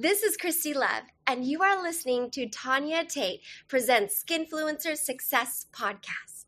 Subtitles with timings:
[0.00, 6.44] This is Christy Love, and you are listening to Tanya Tate presents Skinfluencer Success Podcast.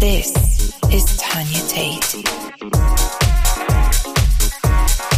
[0.00, 0.34] This
[0.92, 2.24] is Tanya Tate.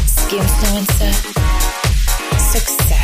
[0.05, 1.15] Skinfluencer
[2.39, 3.00] Success.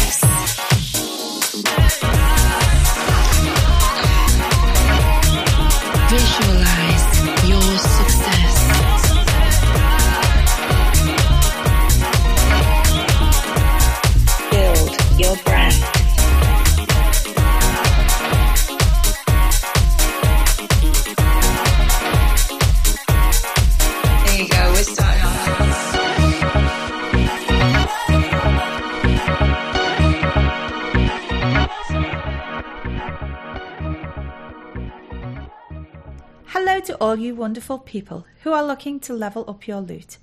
[37.06, 40.18] All you wonderful people who are looking to level up your loot.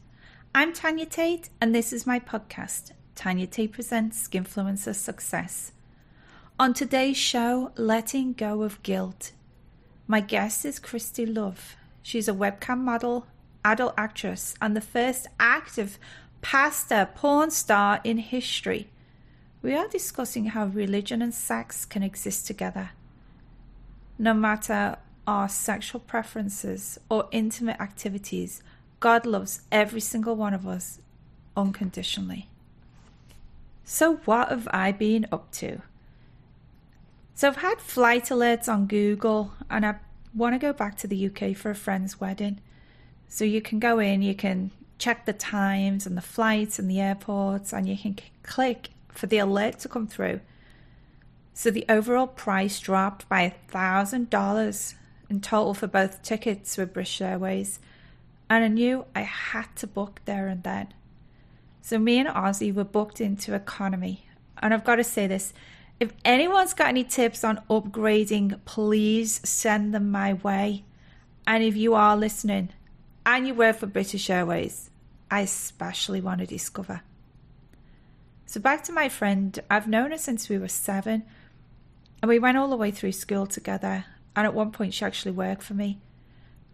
[0.53, 5.71] I'm Tanya Tate, and this is my podcast, Tanya Tate Presents Skinfluencer Success.
[6.59, 9.31] On today's show, Letting Go of Guilt.
[10.07, 11.77] My guest is Christy Love.
[12.01, 13.27] She's a webcam model,
[13.63, 15.97] adult actress, and the first active
[16.41, 18.89] pastor porn star in history.
[19.61, 22.89] We are discussing how religion and sex can exist together
[24.19, 28.61] no matter our sexual preferences or intimate activities,
[28.99, 30.99] God loves every single one of us
[31.55, 32.47] unconditionally.
[33.83, 35.81] So, what have I been up to?
[37.35, 39.95] So, I've had flight alerts on Google and I
[40.33, 42.59] want to go back to the UK for a friend's wedding.
[43.27, 47.01] So, you can go in, you can check the times and the flights and the
[47.01, 50.39] airports, and you can click for the alert to come through.
[51.53, 54.95] So the overall price dropped by a thousand dollars
[55.33, 57.79] in total for both tickets with British Airways,
[58.49, 60.93] and I knew I had to book there and then.
[61.81, 64.27] So me and Ozzy were booked into economy,
[64.61, 65.53] and I've got to say this:
[65.99, 70.85] if anyone's got any tips on upgrading, please send them my way.
[71.47, 72.69] And if you are listening
[73.25, 74.91] and you work for British Airways,
[75.31, 77.01] I especially want to discover.
[78.45, 81.23] So back to my friend, I've known her since we were seven.
[82.21, 84.05] And we went all the way through school together.
[84.35, 85.99] And at one point, she actually worked for me.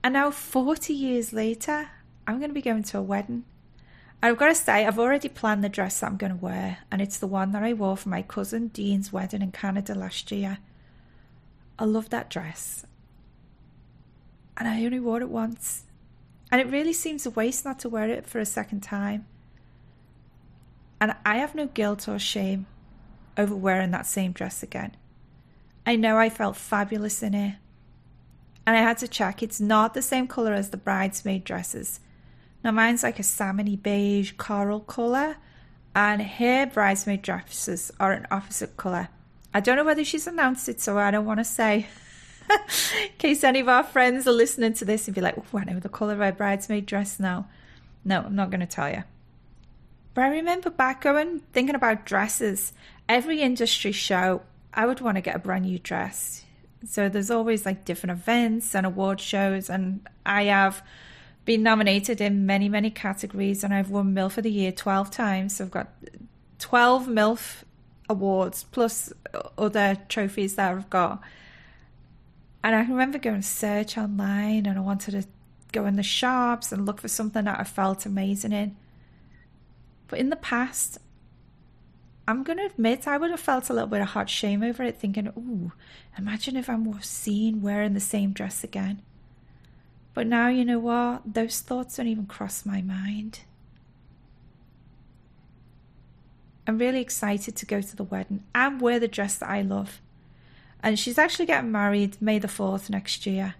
[0.03, 1.89] And now, 40 years later,
[2.25, 3.43] I'm going to be going to a wedding.
[4.21, 6.79] And I've got to say, I've already planned the dress that I'm going to wear.
[6.91, 10.31] And it's the one that I wore for my cousin Dean's wedding in Canada last
[10.31, 10.59] year.
[11.77, 12.85] I love that dress.
[14.57, 15.83] And I only wore it once.
[16.51, 19.25] And it really seems a waste not to wear it for a second time.
[20.99, 22.65] And I have no guilt or shame
[23.37, 24.97] over wearing that same dress again.
[25.89, 27.55] I know I felt fabulous in it.
[28.67, 31.99] And I had to check, it's not the same colour as the bridesmaid dresses.
[32.63, 35.37] Now, mine's like a salmony beige coral colour,
[35.95, 39.07] and her bridesmaid dresses are an opposite colour.
[39.51, 41.87] I don't know whether she's announced it, so I don't want to say.
[42.51, 45.63] in case any of our friends are listening to this and be like, oh, I
[45.63, 47.47] know the colour of my bridesmaid dress now.
[48.05, 49.05] No, I'm not going to tell you.
[50.13, 52.73] But I remember back going, thinking about dresses.
[53.07, 54.43] Every industry show,
[54.73, 56.45] I would want to get a brand new dress.
[56.85, 60.81] So there's always like different events and award shows, and I have
[61.45, 65.57] been nominated in many, many categories, and I've won MILF of the Year 12 times.
[65.57, 65.89] So I've got
[66.59, 67.63] 12 MILF
[68.07, 69.11] awards plus
[69.57, 71.21] other trophies that I've got.
[72.63, 75.27] And I remember going to search online, and I wanted to
[75.71, 78.75] go in the shops and look for something that I felt amazing in.
[80.07, 80.97] But in the past,
[82.29, 84.83] I'm going to admit I would have felt a little bit of hot shame over
[84.83, 85.71] it, thinking, ooh,
[86.15, 89.01] imagine if I'm seen wearing the same dress again.
[90.13, 91.23] But now, you know what?
[91.25, 93.39] Those thoughts don't even cross my mind.
[96.67, 99.99] I'm really excited to go to the wedding and wear the dress that I love.
[100.83, 103.55] And she's actually getting married May the 4th next year.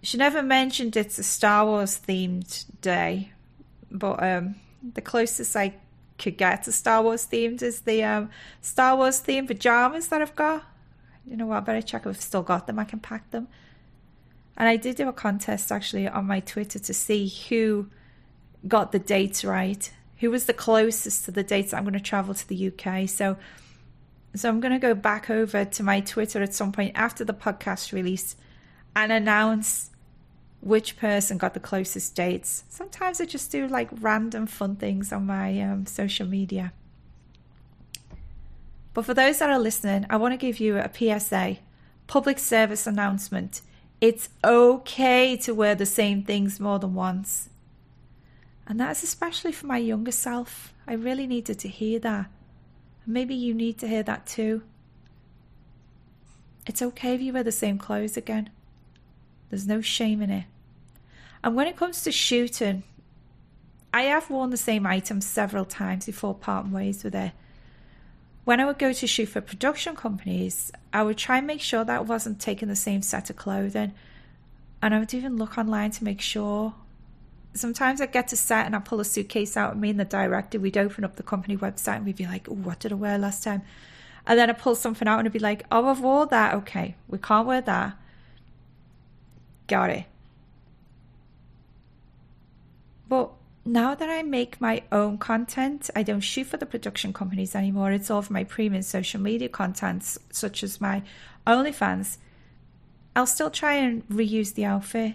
[0.00, 3.32] She never mentioned it's a Star Wars themed day,
[3.90, 4.54] but um,
[4.94, 5.74] the closest I
[6.18, 8.30] could get to Star Wars themed is the um,
[8.60, 10.64] Star Wars themed pajamas that I've got.
[11.26, 11.56] You know what?
[11.56, 12.78] I better check if I've still got them.
[12.78, 13.48] I can pack them.
[14.56, 17.88] And I did do a contest actually on my Twitter to see who
[18.68, 22.34] got the dates right, who was the closest to the dates I'm going to travel
[22.34, 23.08] to the UK.
[23.08, 23.36] So,
[24.34, 27.34] so I'm going to go back over to my Twitter at some point after the
[27.34, 28.36] podcast release
[28.94, 29.90] and announce
[30.64, 32.64] which person got the closest dates.
[32.70, 36.72] Sometimes I just do like random fun things on my um, social media.
[38.94, 41.58] But for those that are listening, I want to give you a PSA,
[42.06, 43.60] public service announcement.
[44.00, 47.50] It's okay to wear the same things more than once.
[48.66, 50.72] And that is especially for my younger self.
[50.86, 52.30] I really needed to hear that.
[53.04, 54.62] And maybe you need to hear that too.
[56.66, 58.48] It's okay if you wear the same clothes again.
[59.50, 60.44] There's no shame in it.
[61.44, 62.84] And when it comes to shooting,
[63.92, 67.32] I have worn the same items several times before parting ways with it.
[68.44, 71.84] When I would go to shoot for production companies, I would try and make sure
[71.84, 73.92] that I wasn't taking the same set of clothing.
[74.80, 76.74] And I would even look online to make sure.
[77.52, 80.06] Sometimes I'd get to set and I'd pull a suitcase out, and me and the
[80.06, 83.18] director, we'd open up the company website and we'd be like, what did I wear
[83.18, 83.60] last time?
[84.26, 86.54] And then I'd pull something out and I'd be like, oh, I've that.
[86.54, 87.98] Okay, we can't wear that.
[89.66, 90.04] Got it.
[93.14, 93.30] But
[93.64, 97.92] now that I make my own content, I don't shoot for the production companies anymore.
[97.92, 101.00] It's all for my premium social media contents, such as my
[101.46, 102.18] OnlyFans.
[103.14, 105.14] I'll still try and reuse the outfit,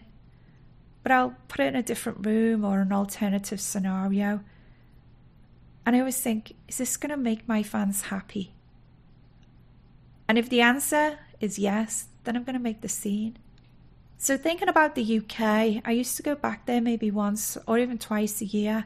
[1.04, 4.40] but I'll put it in a different room or an alternative scenario.
[5.86, 8.54] And I always think, is this going to make my fans happy?
[10.30, 13.38] And if the answer is yes, then I'm going to make the scene.
[14.22, 17.98] So, thinking about the UK, I used to go back there maybe once or even
[17.98, 18.86] twice a year.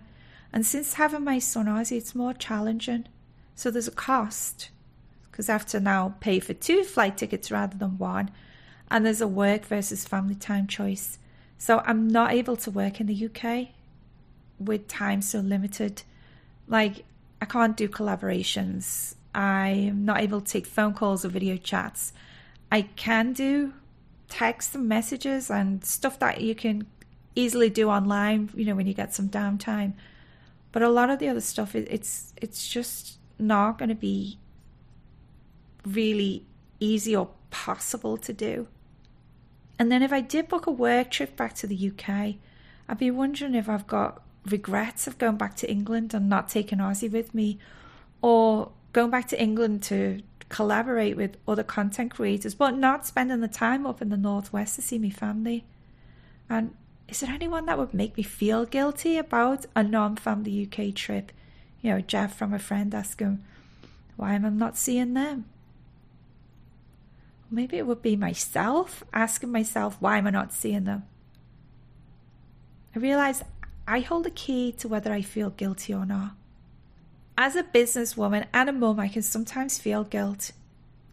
[0.53, 3.07] And since having my son Ozzy, it's more challenging.
[3.55, 4.69] So, there's a cost
[5.31, 8.29] because I have to now pay for two flight tickets rather than one.
[8.91, 11.17] And there's a work versus family time choice.
[11.57, 13.69] So, I'm not able to work in the UK
[14.59, 16.03] with time so limited.
[16.67, 17.05] Like,
[17.41, 19.15] I can't do collaborations.
[19.33, 22.13] I am not able to take phone calls or video chats.
[22.71, 23.73] I can do
[24.33, 26.87] text and messages and stuff that you can
[27.35, 29.93] easily do online, you know, when you get some downtime.
[30.71, 34.39] But a lot of the other stuff, it's it's just not going to be
[35.85, 36.47] really
[36.79, 38.67] easy or possible to do.
[39.77, 42.37] And then if I did book a work trip back to the UK,
[42.89, 46.79] I'd be wondering if I've got regrets of going back to England and not taking
[46.79, 47.59] Ozzy with me,
[48.23, 53.47] or going back to England to collaborate with other content creators, but not spending the
[53.47, 55.65] time up in the Northwest to see my family.
[56.47, 56.75] And
[57.07, 61.31] is there anyone that would make me feel guilty about a non family UK trip?
[61.81, 63.43] You know, Jeff from a friend asking,
[64.15, 65.45] why am I not seeing them?
[67.49, 71.03] Maybe it would be myself asking myself, why am I not seeing them?
[72.95, 73.43] I realize
[73.87, 76.35] I hold the key to whether I feel guilty or not.
[77.37, 80.51] As a businesswoman and a mum, I can sometimes feel guilt.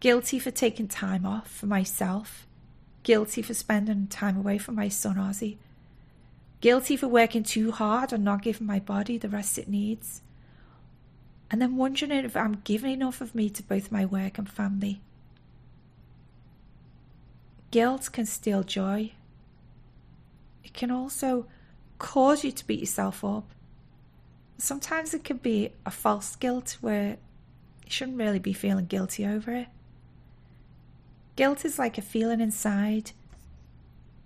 [0.00, 2.46] Guilty for taking time off for myself.
[3.02, 5.56] Guilty for spending time away from my son Ozzy.
[6.60, 10.20] Guilty for working too hard and not giving my body the rest it needs.
[11.50, 15.00] And then wondering if I'm giving enough of me to both my work and family.
[17.70, 19.12] Guilt can steal joy.
[20.62, 21.46] It can also
[21.98, 23.50] cause you to beat yourself up
[24.62, 27.16] sometimes it can be a false guilt where
[27.84, 29.68] you shouldn't really be feeling guilty over it.
[31.36, 33.12] Guilt is like a feeling inside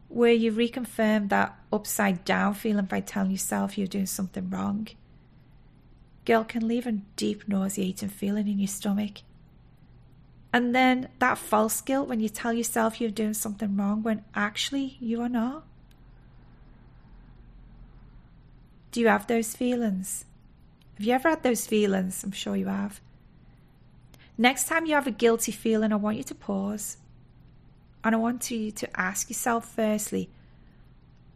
[0.09, 4.89] where you reconfirm that upside down feeling by telling yourself you're doing something wrong.
[6.25, 9.19] Guilt can leave a deep, nauseating feeling in your stomach.
[10.53, 14.97] And then that false guilt when you tell yourself you're doing something wrong when actually
[15.01, 15.65] you are not.
[18.95, 20.25] Do you have those feelings?
[20.99, 22.23] Have you ever had those feelings?
[22.23, 23.01] I'm sure you have.
[24.39, 26.99] Next time you have a guilty feeling, I want you to pause.
[28.05, 30.31] And I want you to ask yourself firstly,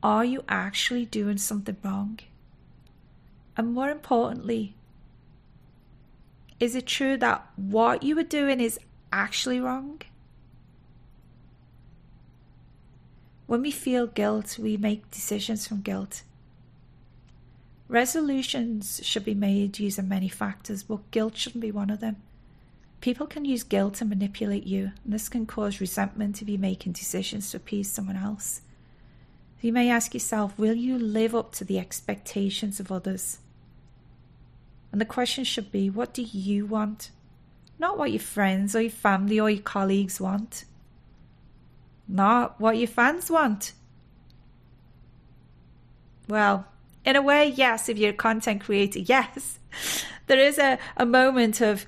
[0.05, 2.21] are you actually doing something wrong?
[3.57, 4.77] And more importantly,
[6.61, 8.79] is it true that what you are doing is
[9.13, 10.03] actually wrong?
[13.49, 16.23] When we feel guilt, we make decisions from guilt.
[17.89, 22.17] Resolutions should be made using many factors, but guilt shouldn't be one of them.
[23.01, 26.93] People can use guilt to manipulate you, and this can cause resentment if you're making
[26.93, 28.61] decisions to appease someone else.
[29.63, 33.39] You may ask yourself, will you live up to the expectations of others?
[34.93, 37.11] And the question should be, what do you want?
[37.79, 40.65] Not what your friends or your family or your colleagues want.
[42.07, 43.73] Not what your fans want.
[46.29, 46.67] Well,
[47.09, 49.59] in a way, yes, if you're a content creator, yes.
[50.27, 51.87] There is a, a moment of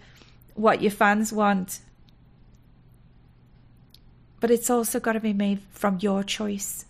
[0.54, 1.80] what your fans want.
[4.40, 6.86] But it's also got to be made from your choice.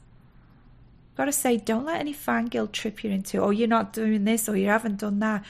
[1.16, 4.25] Got to say, don't let any fan guilt trip you into, oh, you're not doing
[4.25, 5.44] this or you haven't done that.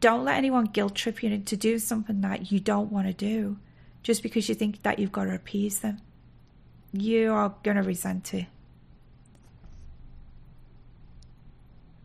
[0.00, 3.56] Don't let anyone guilt trip you into doing something that you don't want to do
[4.02, 6.00] just because you think that you've got to appease them.
[6.92, 8.46] You are going to resent it.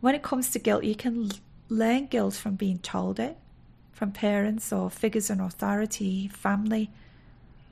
[0.00, 1.30] When it comes to guilt, you can
[1.68, 3.36] learn guilt from being told it,
[3.92, 6.90] from parents or figures in authority, family,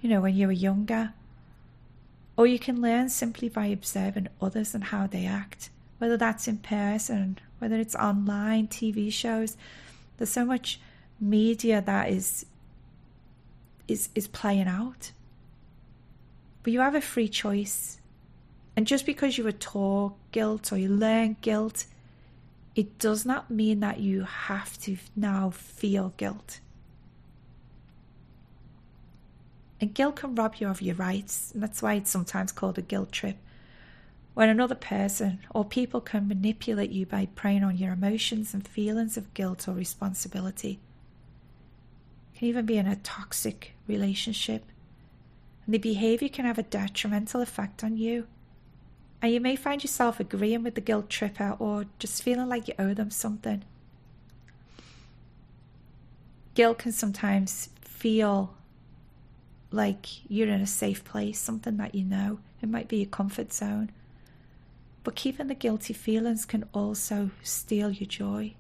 [0.01, 1.13] you know, when you were younger.
[2.37, 6.59] Or you can learn simply by observing others and how they act, whether that's in
[6.59, 9.57] person, whether it's online, TV shows.
[10.17, 10.81] There's so much
[11.21, 12.47] media that is
[13.87, 15.13] is is playing out.
[16.63, 18.01] But you have a free choice.
[18.77, 21.85] And just because you were taught guilt or you learn guilt,
[22.75, 26.61] it does not mean that you have to now feel guilt.
[29.81, 32.83] And guilt can rob you of your rights, and that's why it's sometimes called a
[32.83, 33.37] guilt trip.
[34.35, 39.17] When another person or people can manipulate you by preying on your emotions and feelings
[39.17, 40.81] of guilt or responsibility.
[42.35, 44.65] It can even be in a toxic relationship.
[45.67, 48.27] And the behavior can have a detrimental effect on you.
[49.25, 52.75] And you may find yourself agreeing with the guilt tripper or just feeling like you
[52.79, 53.65] owe them something.
[56.53, 58.53] Guilt can sometimes feel
[59.71, 62.41] like you're in a safe place, something that you know.
[62.61, 63.93] It might be a comfort zone.
[65.05, 68.53] But keeping the guilty feelings can also steal your joy.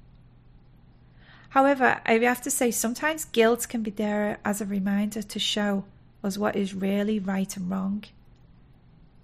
[1.50, 5.84] However, I have to say sometimes guilt can be there as a reminder to show
[6.22, 8.04] us what is really right and wrong.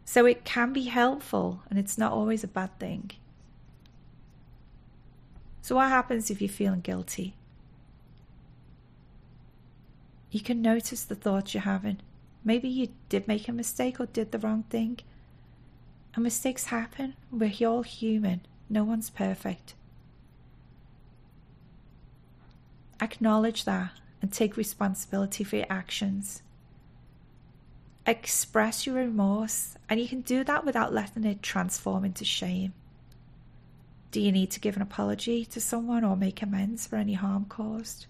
[0.04, 3.12] So it can be helpful and it's not always a bad thing.
[5.62, 7.35] So, what happens if you're feeling guilty?
[10.30, 11.99] You can notice the thoughts you're having.
[12.45, 15.00] Maybe you did make a mistake or did the wrong thing.
[16.14, 17.14] And mistakes happen.
[17.30, 18.40] We're all human.
[18.69, 19.75] No one's perfect.
[23.00, 23.92] Acknowledge that
[24.23, 26.42] and take responsibility for your actions.
[28.07, 32.73] Express your remorse, and you can do that without letting it transform into shame.
[34.11, 37.45] Do you need to give an apology to someone or make amends for any harm
[37.45, 38.07] caused?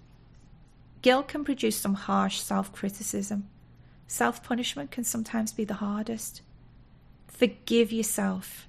[1.02, 3.48] Guilt can produce some harsh self criticism.
[4.06, 6.42] Self punishment can sometimes be the hardest.
[7.26, 8.66] Forgive yourself.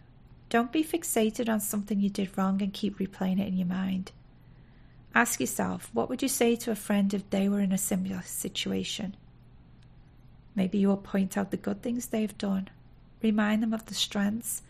[0.49, 4.11] Don't be fixated on something you did wrong and keep replaying it in your mind.
[5.15, 8.21] Ask yourself, what would you say to a friend if they were in a similar
[8.23, 9.15] situation?
[10.55, 12.69] Maybe you will point out the good things they've done,
[13.21, 14.63] remind them of the strengths,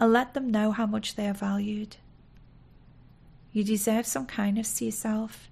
[0.00, 1.96] and let them know how much they are valued.
[3.52, 5.50] You deserve some kindness to yourself.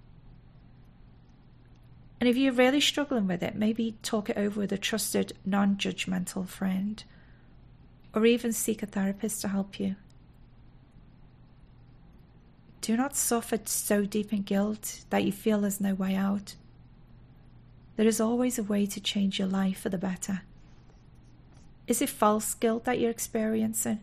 [2.21, 5.77] And if you're really struggling with it, maybe talk it over with a trusted, non
[5.77, 7.03] judgmental friend,
[8.15, 9.97] or even seek a therapist to help you.
[12.81, 16.55] Do not suffer so deep in guilt that you feel there's no way out.
[17.97, 20.43] There is always a way to change your life for the better.
[21.87, 24.01] Is it false guilt that you're experiencing?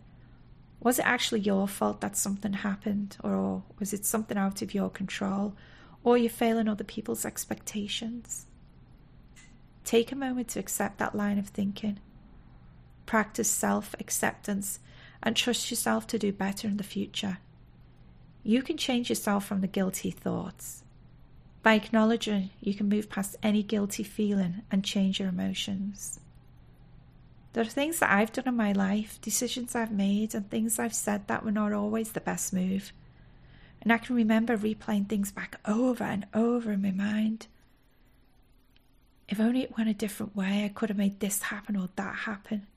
[0.79, 4.89] Was it actually your fault that something happened, or was it something out of your
[4.89, 5.55] control,
[6.03, 8.47] or you're failing other people's expectations?
[9.85, 11.99] Take a moment to accept that line of thinking.
[13.05, 14.79] Practice self acceptance
[15.21, 17.37] and trust yourself to do better in the future.
[18.43, 20.82] You can change yourself from the guilty thoughts.
[21.63, 26.19] By acknowledging, you can move past any guilty feeling and change your emotions.
[27.53, 30.93] There are things that I've done in my life, decisions I've made, and things I've
[30.93, 32.91] said that were not always the best move.
[33.81, 37.47] And I can remember replaying things back over and over in my mind.
[39.29, 42.15] If only it went a different way, I could have made this happen or that
[42.15, 42.67] happen.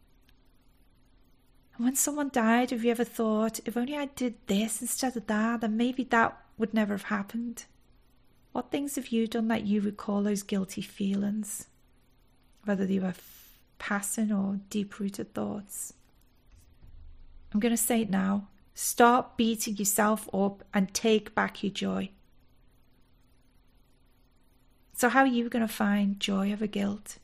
[1.76, 5.26] And when someone died, have you ever thought, if only I did this instead of
[5.26, 7.64] that, then maybe that would never have happened?
[8.56, 11.66] What things have you done that you recall those guilty feelings?
[12.64, 13.12] Whether they were
[13.76, 15.92] passing or deep rooted thoughts.
[17.52, 18.48] I'm going to say it now.
[18.72, 22.08] Stop beating yourself up and take back your joy.
[24.94, 27.18] So, how are you going to find joy over guilt?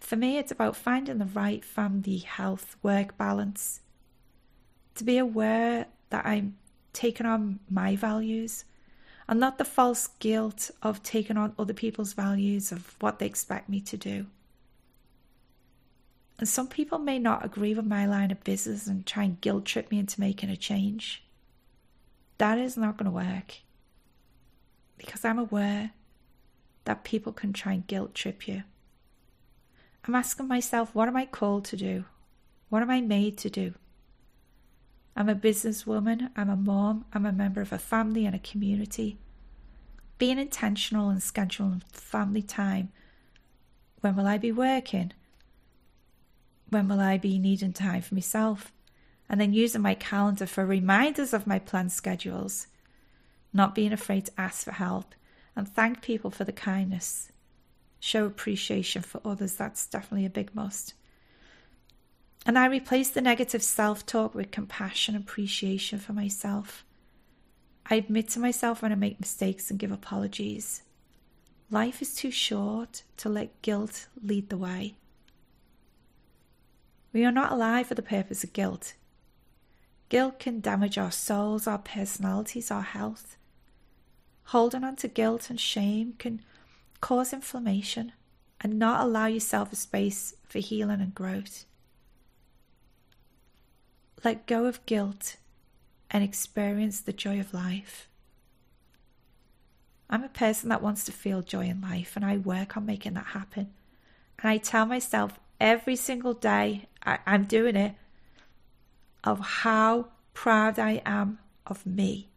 [0.00, 3.82] For me, it's about finding the right family health work balance.
[4.96, 6.56] To be aware that I'm
[6.92, 8.64] taking on my values
[9.28, 13.68] and not the false guilt of taking on other people's values of what they expect
[13.68, 14.26] me to do.
[16.38, 19.66] And some people may not agree with my line of business and try and guilt
[19.66, 21.24] trip me into making a change.
[22.38, 23.56] That is not going to work.
[24.96, 25.90] Because I'm aware
[26.84, 28.62] that people can try and guilt trip you.
[30.04, 32.04] I'm asking myself, what am I called to do?
[32.70, 33.74] What am I made to do?
[35.18, 39.18] I'm a businesswoman, I'm a mom, I'm a member of a family and a community.
[40.16, 42.90] Being intentional and scheduling family time.
[44.00, 45.12] When will I be working?
[46.70, 48.72] When will I be needing time for myself?
[49.28, 52.66] and then using my calendar for reminders of my planned schedules.
[53.52, 55.14] Not being afraid to ask for help
[55.54, 57.30] and thank people for the kindness.
[58.00, 60.94] Show appreciation for others, that's definitely a big must.
[62.46, 66.84] And I replace the negative self talk with compassion and appreciation for myself.
[67.90, 70.82] I admit to myself when I make mistakes and give apologies.
[71.70, 74.94] Life is too short to let guilt lead the way.
[77.12, 78.94] We are not alive for the purpose of guilt.
[80.08, 83.36] Guilt can damage our souls, our personalities, our health.
[84.44, 86.42] Holding on to guilt and shame can
[87.00, 88.12] cause inflammation
[88.60, 91.64] and not allow yourself a space for healing and growth.
[94.24, 95.36] Let go of guilt
[96.10, 98.08] and experience the joy of life.
[100.10, 103.14] I'm a person that wants to feel joy in life, and I work on making
[103.14, 103.72] that happen.
[104.40, 107.94] And I tell myself every single day I, am doing it
[109.22, 112.28] of how proud I am of me.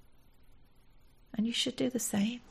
[1.33, 2.41] And you should do the same.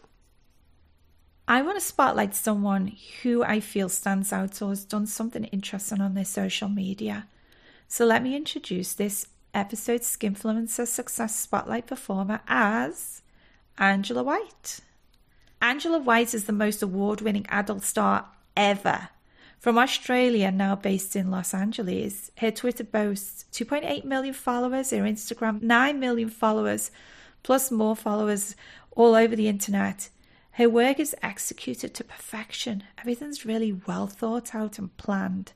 [1.46, 6.00] I want to spotlight someone who I feel stands out or has done something interesting
[6.00, 7.26] on their social media.
[7.92, 13.23] So let me introduce this episode's Skinfluencer Success Spotlight performer as
[13.78, 14.78] Angela White.
[15.61, 19.09] Angela White is the most award winning adult star ever.
[19.59, 25.61] From Australia, now based in Los Angeles, her Twitter boasts 2.8 million followers, her Instagram
[25.61, 26.92] 9 million followers,
[27.42, 28.54] plus more followers
[28.92, 30.11] all over the internet.
[30.52, 32.85] Her work is executed to perfection.
[32.99, 35.54] Everything's really well thought out and planned.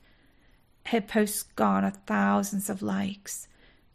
[0.87, 3.49] Her posts garner thousands of likes.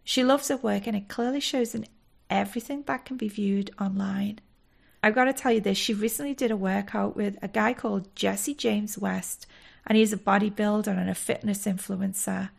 [0.03, 1.85] She loves her work and it clearly shows in
[2.29, 4.39] everything that can be viewed online.
[5.01, 8.13] I've got to tell you this she recently did a workout with a guy called
[8.15, 9.47] Jesse James West,
[9.87, 12.49] and he's a bodybuilder and a fitness influencer.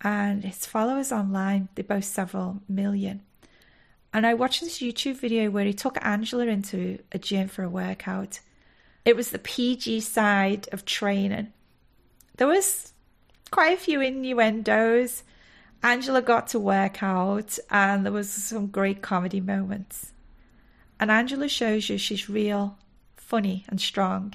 [0.00, 3.22] And his followers online, they boast several million.
[4.12, 7.70] And I watched this YouTube video where he took Angela into a gym for a
[7.70, 8.40] workout.
[9.04, 11.52] It was the PG side of training.
[12.36, 12.92] There was
[13.48, 15.22] quite a few innuendos.
[15.82, 20.12] Angela got to work out, and there was some great comedy moments.
[20.98, 22.76] And Angela shows you she's real,
[23.16, 24.34] funny, and strong.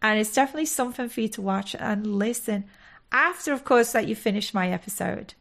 [0.00, 2.64] And it's definitely something for you to watch and listen
[3.12, 5.34] after, of course, that you finish my episode.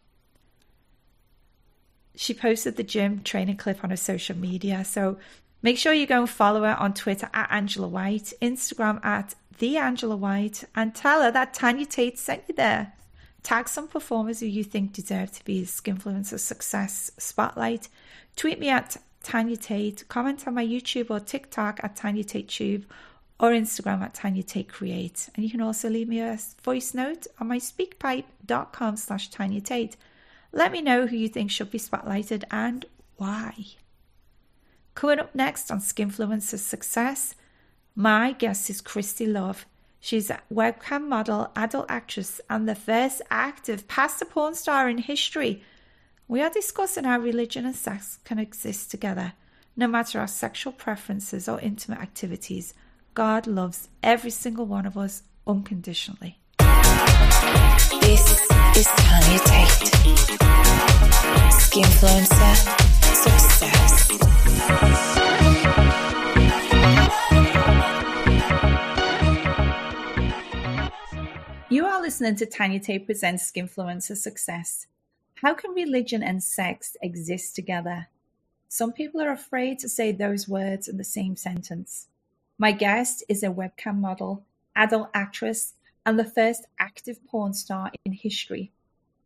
[2.16, 4.84] She posted the gym training clip on her social media.
[4.84, 5.18] So
[5.62, 9.78] make sure you go and follow her on Twitter at Angela White, Instagram at the
[9.78, 12.94] Angela White, and tell her that Tanya Tate sent you there.
[13.44, 17.88] Tag some performers who you think deserve to be Skinfluencer Success Spotlight.
[18.36, 20.08] Tweet me at Tanya Tate.
[20.10, 22.86] Comment on my YouTube or TikTok at Tanya Tate Tube
[23.40, 25.30] or Instagram at Tanya Tate Create.
[25.36, 29.96] And you can also leave me a voice note on my speakpipe.com slash Tanya Tate.
[30.52, 32.86] Let me know who you think should be spotlighted and
[33.18, 33.54] why.
[34.96, 37.36] Coming up next on Skinfluencer Success,
[37.98, 39.66] my guest is Christy Love.
[40.00, 45.64] She's a webcam model, adult actress, and the first active past porn star in history
[46.30, 49.34] we are discussing how religion and sex can exist together.
[49.76, 52.74] No matter our sexual preferences or intimate activities,
[53.14, 56.38] God loves every single one of us unconditionally.
[56.60, 58.42] This
[58.76, 59.92] is Tanya Tate.
[61.54, 62.56] Skinfluencer
[63.16, 64.08] Success.
[71.70, 74.88] You are listening to Tanya Tate Presents Skinfluencer Success.
[75.42, 78.08] How can religion and sex exist together?
[78.70, 82.08] Some people are afraid to say those words in the same sentence.
[82.58, 84.46] My guest is a webcam model,
[84.78, 85.74] adult actress,
[86.06, 88.72] and the first active porn star in history.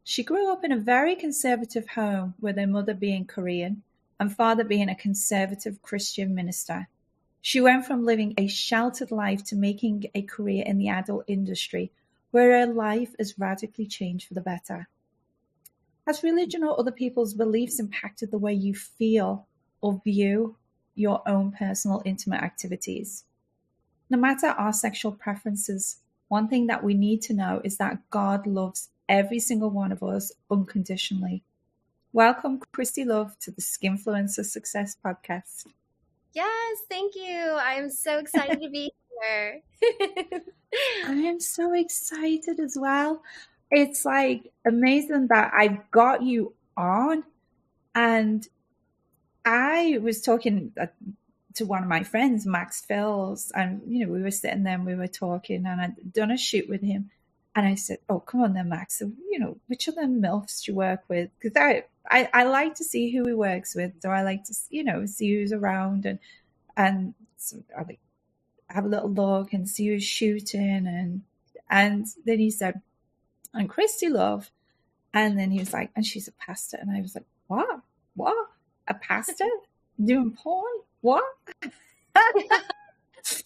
[0.04, 3.84] She grew up in a very conservative home with her mother being Korean
[4.20, 6.88] and father being a conservative Christian minister.
[7.40, 11.92] She went from living a sheltered life to making a career in the adult industry,
[12.32, 14.88] where her life is radically changed for the better.
[16.08, 19.48] Has religion or other people's beliefs impacted the way you feel
[19.82, 20.56] or view
[20.96, 23.26] your own personal intimate activities?
[24.10, 28.48] No matter our sexual preferences, one thing that we need to know is that God
[28.48, 31.44] loves every single one of us unconditionally.
[32.14, 35.66] Welcome, Christy Love, to the Skinfluencer Success Podcast.
[36.34, 37.56] Yes, thank you.
[37.58, 38.92] I'm so excited to be
[39.22, 39.62] here.
[41.08, 43.22] I am so excited as well
[43.72, 47.24] it's like amazing that I've got you on.
[47.96, 48.48] And
[49.46, 50.88] I was talking uh,
[51.56, 54.86] to one of my friends, Max Fills, and you know, we were sitting there and
[54.86, 57.10] we were talking, and I'd done a shoot with him.
[57.56, 59.00] And I said, "Oh, come on then, Max.
[59.00, 61.30] So, you know, which of them milfs do you work with?
[61.40, 63.94] Because I, I, I like to see who he works with.
[64.02, 66.20] So I like to, you know, see who's around and
[66.78, 68.00] and so I like
[68.74, 71.24] have a little look and see who's shooting and
[71.70, 72.82] and then he said,
[73.54, 74.52] "And Christy Love,"
[75.14, 77.82] and then he was like, "And she's a pastor," and I was like, "What?
[78.16, 78.50] What?
[78.90, 79.50] A pastor
[80.04, 80.66] doing porn?
[81.00, 81.24] What?"
[83.24, 83.44] so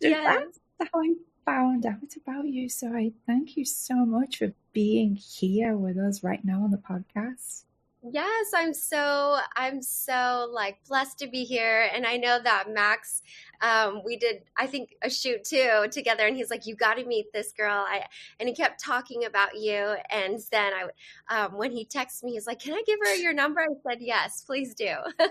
[0.00, 2.70] that's how I found out about you.
[2.70, 6.78] So I thank you so much for being here with us right now on the
[6.78, 7.65] podcast.
[8.12, 13.22] Yes, I'm so I'm so like blessed to be here, and I know that Max,
[13.60, 17.04] um, we did I think a shoot too together, and he's like, "You got to
[17.04, 18.04] meet this girl." I
[18.38, 22.46] and he kept talking about you, and then I, um, when he texted me, he's
[22.46, 24.94] like, "Can I give her your number?" I said, "Yes, please do."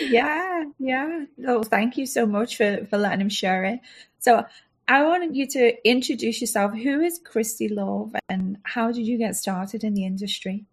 [0.00, 1.26] Yeah, yeah.
[1.46, 3.80] Oh, thank you so much for, for letting him share it.
[4.18, 4.44] So
[4.88, 6.74] I wanted you to introduce yourself.
[6.74, 10.66] Who is Christy Love and how did you get started in the industry?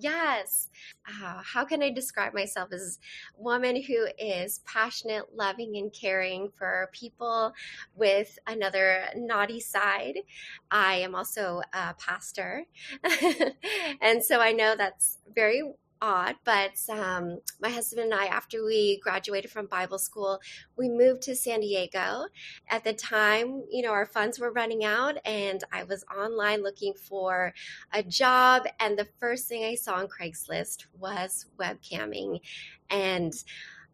[0.00, 0.68] Yes.
[1.08, 3.00] Uh, how can I describe myself as
[3.36, 7.52] a woman who is passionate, loving, and caring for people
[7.96, 10.18] with another naughty side?
[10.70, 12.64] I am also a pastor.
[14.00, 15.62] and so I know that's very
[16.00, 20.40] odd, but um, my husband and I, after we graduated from Bible school,
[20.76, 22.26] we moved to San Diego.
[22.68, 26.94] At the time, you know, our funds were running out, and I was online looking
[26.94, 27.52] for
[27.92, 28.66] a job.
[28.80, 32.40] And the first thing I saw on Craigslist was webcamming.
[32.90, 33.32] And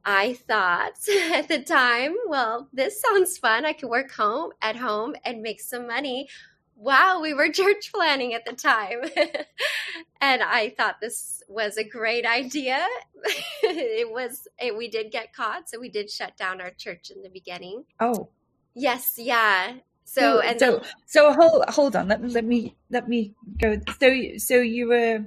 [0.05, 0.99] I thought
[1.33, 3.65] at the time, well, this sounds fun.
[3.65, 6.29] I could work home at home and make some money
[6.77, 9.01] wow, we were church planting at the time.
[10.21, 12.85] and I thought this was a great idea.
[13.63, 15.69] it was, it, we did get caught.
[15.69, 17.85] So we did shut down our church in the beginning.
[18.01, 18.29] Oh,
[18.75, 19.15] Yes.
[19.19, 19.75] Yeah.
[20.05, 22.09] So, and so, then, so hold, hold on.
[22.09, 23.79] Let, me- let me, let me go.
[24.01, 25.25] So, so you were,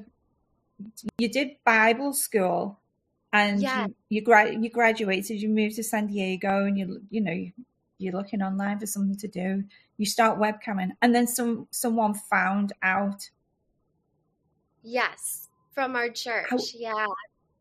[1.17, 2.79] you did Bible school
[3.33, 3.87] and Yeah.
[3.87, 7.51] you, you, gra- you graduated, you moved to San Diego and you, you know,
[7.97, 9.63] you're looking online for something to do.
[9.97, 13.29] You start webcamming and then some, someone found out.
[14.83, 16.47] yes, from our church.
[16.49, 17.07] How- yeah.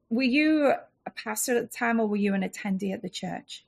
[0.08, 0.72] Were you
[1.06, 3.64] a pastor at the time or were you an attendee at the church?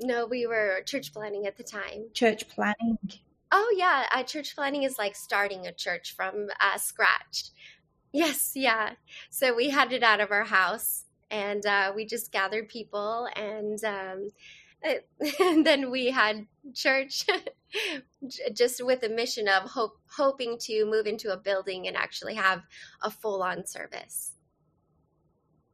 [0.00, 2.04] No, we were church planting at the time.
[2.14, 2.98] Church planting.
[3.50, 7.50] Oh yeah, uh, church planting is like starting a church from uh, scratch.
[8.12, 8.92] Yes, yeah.
[9.30, 13.82] So we had it out of our house, and uh, we just gathered people, and
[13.84, 14.30] um,
[15.40, 17.26] and then we had church,
[18.52, 22.62] just with a mission of hope, hoping to move into a building and actually have
[23.02, 24.32] a full-on service.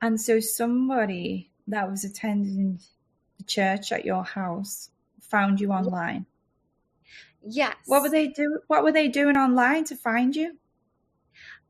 [0.01, 2.81] And so somebody that was attending
[3.39, 4.91] the church at your house
[5.21, 6.27] found you online.
[7.47, 7.77] Yes.
[7.87, 8.61] What were they do?
[8.69, 10.57] What were they doing online to find you?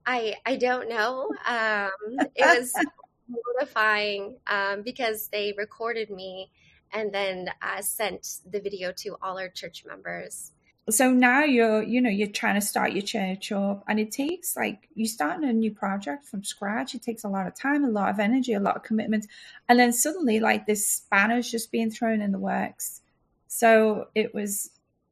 [0.07, 1.31] I I don't know.
[1.47, 1.91] Um,
[2.35, 2.73] it was
[3.29, 6.51] mortifying um, because they recorded me
[6.95, 10.53] and then uh, sent the video to all our church members.
[10.91, 14.55] So now you're, you know, you're trying to start your church up, and it takes
[14.55, 16.95] like you starting a new project from scratch.
[16.95, 19.27] It takes a lot of time, a lot of energy, a lot of commitment,
[19.69, 23.01] and then suddenly, like this spanner's just being thrown in the works.
[23.49, 24.71] So it was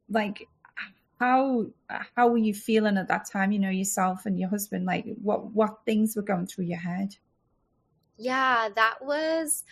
[0.09, 0.47] like,
[1.19, 1.67] how
[2.15, 3.51] how were you feeling at that time?
[3.51, 4.85] You know, yourself and your husband.
[4.85, 7.15] Like, what what things were going through your head?
[8.17, 9.63] Yeah, that was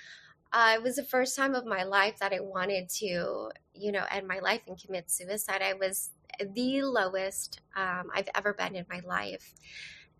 [0.53, 4.03] uh, it was the first time of my life that I wanted to, you know,
[4.11, 5.61] end my life and commit suicide.
[5.61, 9.53] I was the lowest um, I've ever been in my life.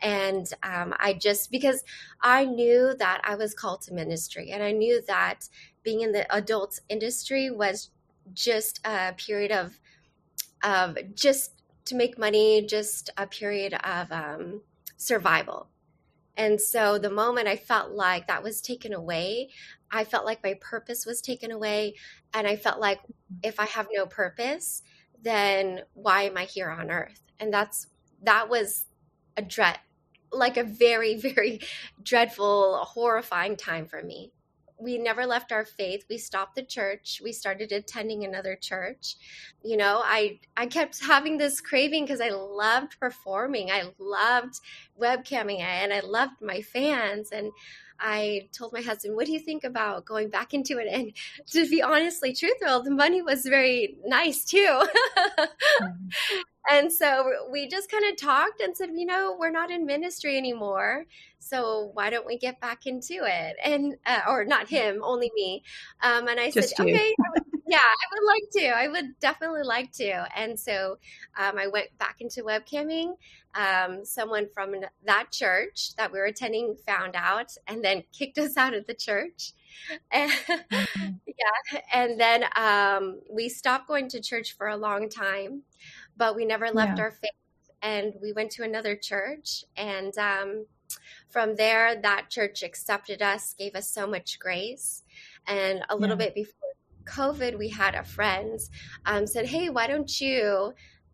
[0.02, 1.84] And um, I just, because
[2.22, 5.48] I knew that I was called to ministry and I knew that
[5.84, 7.90] being in the adult industry was
[8.34, 9.80] just a period of,
[10.64, 14.62] of just to make money, just a period of um,
[14.98, 15.68] survival.
[16.38, 19.50] And so the moment I felt like that was taken away,
[19.92, 21.96] I felt like my purpose was taken away.
[22.34, 23.40] And I felt like mm-hmm.
[23.44, 24.82] if I have no purpose,
[25.22, 27.22] then why am I here on earth?
[27.40, 27.88] And that's,
[28.24, 28.86] that was
[29.38, 29.80] a dread,
[30.32, 31.62] like a very, very
[32.02, 34.32] dreadful, horrifying time for me.
[34.82, 36.06] We never left our faith.
[36.10, 37.22] We stopped the church.
[37.24, 39.16] We started attending another church.
[39.64, 43.72] You know, I I kept having this craving because I loved performing.
[43.72, 44.60] I loved
[45.00, 47.52] webcamming and I loved my fans and
[48.02, 51.14] I told my husband, "What do you think about going back into it?" And
[51.52, 54.84] to be honestly truthful, the money was very nice too.
[55.82, 56.40] Mm-hmm.
[56.72, 60.38] and so we just kind of talked and said, "You know, we're not in ministry
[60.38, 61.06] anymore,
[61.42, 65.64] so why don't we get back into it?" And uh, or not him, only me.
[66.02, 66.96] Um, and I Just said, you.
[66.96, 67.14] "Okay."
[67.72, 68.68] yeah, I would like to.
[68.68, 70.28] I would definitely like to.
[70.38, 70.98] And so
[71.38, 73.16] um, I went back into webcamming.
[73.56, 74.76] Um, someone from
[75.06, 78.94] that church that we were attending found out and then kicked us out of the
[78.94, 79.54] church.
[80.12, 81.10] And, mm-hmm.
[81.26, 81.82] Yeah.
[81.94, 85.64] And then um, we stopped going to church for a long time,
[86.18, 87.06] but we never left yeah.
[87.06, 87.32] our faith.
[87.82, 89.64] And we went to another church.
[89.78, 90.66] And um,
[91.30, 95.04] from there, that church accepted us, gave us so much grace.
[95.48, 96.26] And a little yeah.
[96.26, 96.70] bit before
[97.06, 98.60] COVID, we had a friend
[99.06, 100.74] um, said, "Hey, why don't you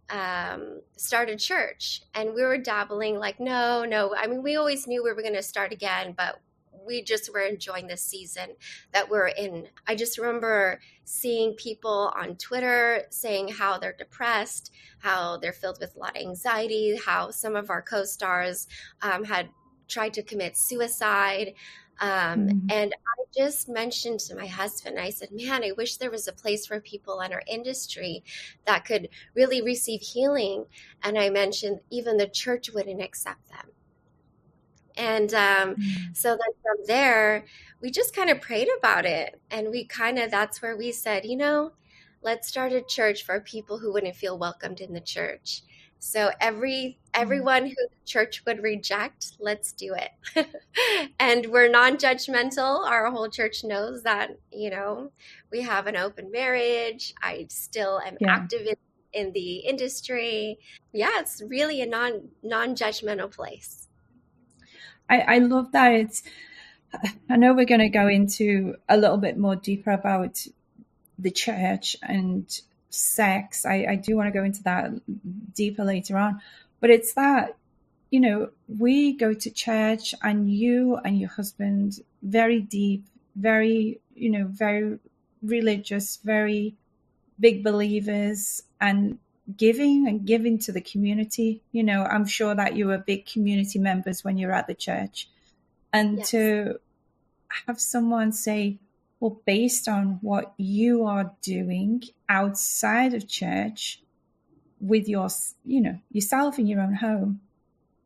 [0.09, 4.87] um, start a church?" And we were dabbling, like, "No, no." I mean, we always
[4.87, 6.39] knew we were going to start again, but
[6.85, 8.51] we just were enjoying this season
[8.93, 9.67] that we're in.
[9.85, 15.95] I just remember seeing people on Twitter saying how they're depressed, how they're filled with
[15.95, 18.67] a lot of anxiety, how some of our co-stars
[19.01, 19.49] um, had
[19.87, 21.53] tried to commit suicide.
[21.99, 22.67] Um, mm-hmm.
[22.69, 26.33] And I just mentioned to my husband, I said, man, I wish there was a
[26.33, 28.23] place for people in our industry
[28.65, 30.65] that could really receive healing.
[31.01, 33.71] And I mentioned even the church wouldn't accept them.
[34.95, 36.13] And um, mm-hmm.
[36.13, 37.45] so then from there,
[37.81, 39.39] we just kind of prayed about it.
[39.51, 41.73] And we kind of, that's where we said, you know,
[42.21, 45.61] let's start a church for people who wouldn't feel welcomed in the church.
[45.99, 47.21] So every mm-hmm.
[47.21, 50.47] everyone who the church would reject, let's do it.
[51.19, 52.85] and we're non-judgmental.
[52.85, 55.11] Our whole church knows that, you know,
[55.51, 57.13] we have an open marriage.
[57.21, 58.35] I still am yeah.
[58.35, 58.75] active in,
[59.13, 60.59] in the industry.
[60.93, 63.87] Yeah, it's really a non non-judgmental place.
[65.09, 65.93] I, I love that.
[65.93, 66.23] It's
[67.29, 70.45] I know we're going to go into a little bit more deeper about
[71.19, 72.47] the church and
[72.89, 73.65] sex.
[73.65, 74.91] I, I do want to go into that
[75.53, 76.41] deeper later on.
[76.79, 77.57] But it's that,
[78.11, 84.29] you know, we go to church and you and your husband, very deep, very, you
[84.29, 84.99] know, very
[85.41, 86.75] religious, very
[87.39, 89.19] big believers and
[89.55, 91.61] giving and giving to the community.
[91.71, 95.29] You know, I'm sure that you were big community members when you're at the church.
[95.93, 96.31] And yes.
[96.31, 96.79] to
[97.65, 98.77] have someone say,
[99.19, 104.01] well, based on what you are doing outside of church
[104.79, 105.27] with your,
[105.65, 107.41] you know, yourself in your own home,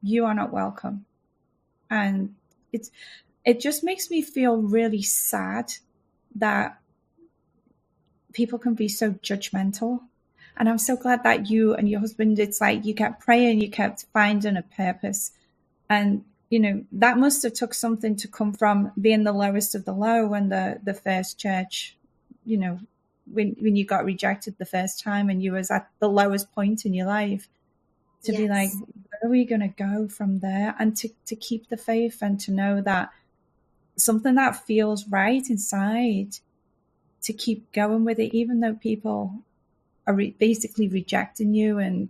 [0.02, 1.06] you are not welcome.
[1.90, 2.36] And
[2.72, 2.92] it's,
[3.44, 5.74] it just makes me feel really sad
[6.36, 6.80] that
[8.34, 10.00] people can be so judgmental.
[10.56, 13.70] And I'm so glad that you and your husband, it's like you kept praying, you
[13.70, 15.32] kept finding a purpose.
[15.90, 19.86] And you know that must have took something to come from being the lowest of
[19.86, 21.98] the low when the the first church
[22.46, 22.80] you know
[23.26, 26.86] when when you got rejected the first time and you was at the lowest point
[26.86, 27.48] in your life.
[28.26, 28.42] To yes.
[28.42, 30.76] be like where are we going to go from there?
[30.78, 33.10] And to to keep the faith and to know that
[33.96, 36.38] something that feels right inside
[37.24, 39.44] to keep going with it even though people
[40.08, 42.10] are re- basically rejecting you and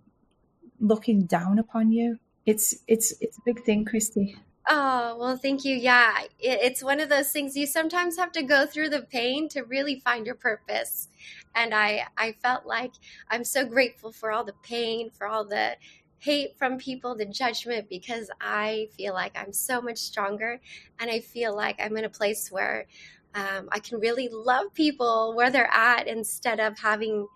[0.79, 2.17] looking down upon you
[2.51, 4.35] it's it's it's a big thing, Christy.
[4.67, 5.75] Oh, well, thank you.
[5.75, 9.49] Yeah, it, it's one of those things you sometimes have to go through the pain
[9.49, 11.07] to really find your purpose.
[11.55, 12.93] And I, I felt like
[13.29, 15.77] I'm so grateful for all the pain, for all the
[16.19, 20.61] hate from people, the judgment, because I feel like I'm so much stronger.
[20.99, 22.85] And I feel like I'm in a place where
[23.33, 27.27] um, I can really love people where they're at instead of having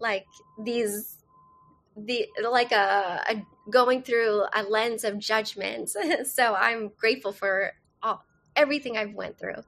[0.00, 0.26] like
[0.64, 1.18] these
[1.96, 5.90] the like a, a going through a lens of judgment.
[6.24, 7.72] so I'm grateful for
[8.02, 8.24] all,
[8.56, 9.62] everything I've went through.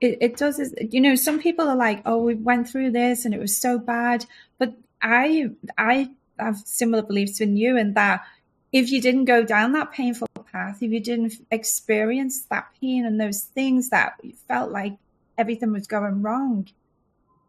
[0.00, 3.34] It, it does, you know, some people are like, oh, we went through this and
[3.34, 4.26] it was so bad.
[4.58, 8.24] But I, I have similar beliefs in you in that
[8.72, 13.18] if you didn't go down that painful path, if you didn't experience that pain and
[13.18, 14.96] those things that felt like
[15.38, 16.68] everything was going wrong,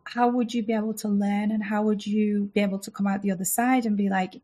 [0.05, 3.07] how would you be able to learn and how would you be able to come
[3.07, 4.41] out the other side and be like,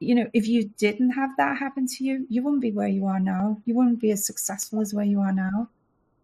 [0.00, 3.06] you know, if you didn't have that happen to you, you wouldn't be where you
[3.06, 3.60] are now.
[3.64, 5.68] You wouldn't be as successful as where you are now.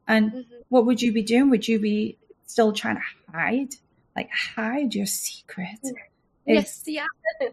[0.07, 0.55] And mm-hmm.
[0.69, 1.51] what would you be doing?
[1.51, 3.75] Would you be still trying to hide,
[4.15, 5.81] like hide your secret?
[6.47, 7.07] Yes, yeah.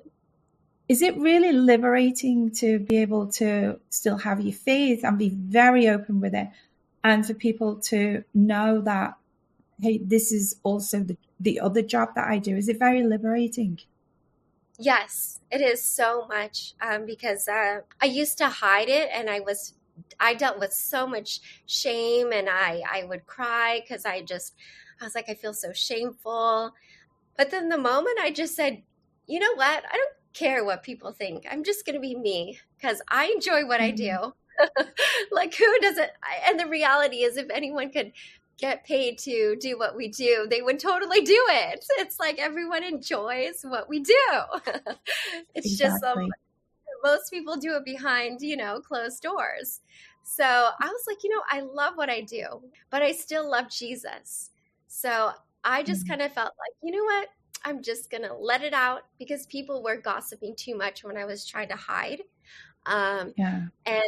[0.89, 5.88] is it really liberating to be able to still have your faith and be very
[5.88, 6.49] open with it,
[7.03, 9.17] and for people to know that,
[9.81, 12.55] hey, this is also the the other job that I do?
[12.57, 13.79] Is it very liberating?
[14.79, 19.39] Yes, it is so much um, because uh, I used to hide it and I
[19.39, 19.73] was
[20.19, 24.55] I dealt with so much shame and I I would cry because I just
[24.99, 26.73] I was like I feel so shameful.
[27.38, 28.81] But then the moment I just said,
[29.27, 29.84] you know what?
[29.91, 31.45] I don't care what people think.
[31.49, 33.84] I'm just going to be me because I enjoy what mm-hmm.
[33.84, 34.34] I do.
[35.31, 36.12] like who doesn't?
[36.47, 38.12] And the reality is, if anyone could
[38.62, 41.86] get paid to do what we do, they would totally do it.
[42.00, 44.15] It's like everyone enjoys what we do.
[45.56, 46.34] it's just um,
[47.04, 49.82] most people do it behind, you know, closed doors.
[50.24, 53.69] So I was like, you know, I love what I do, but I still love
[53.69, 54.52] Jesus.
[54.88, 55.32] So
[55.63, 56.08] I just Mhm.
[56.08, 57.30] kind of felt like, you know what?
[57.63, 61.26] I'm just going to let it out because people were gossiping too much when I
[61.26, 62.24] was trying to hide.
[62.86, 63.67] Um, Yeah.
[63.86, 64.04] and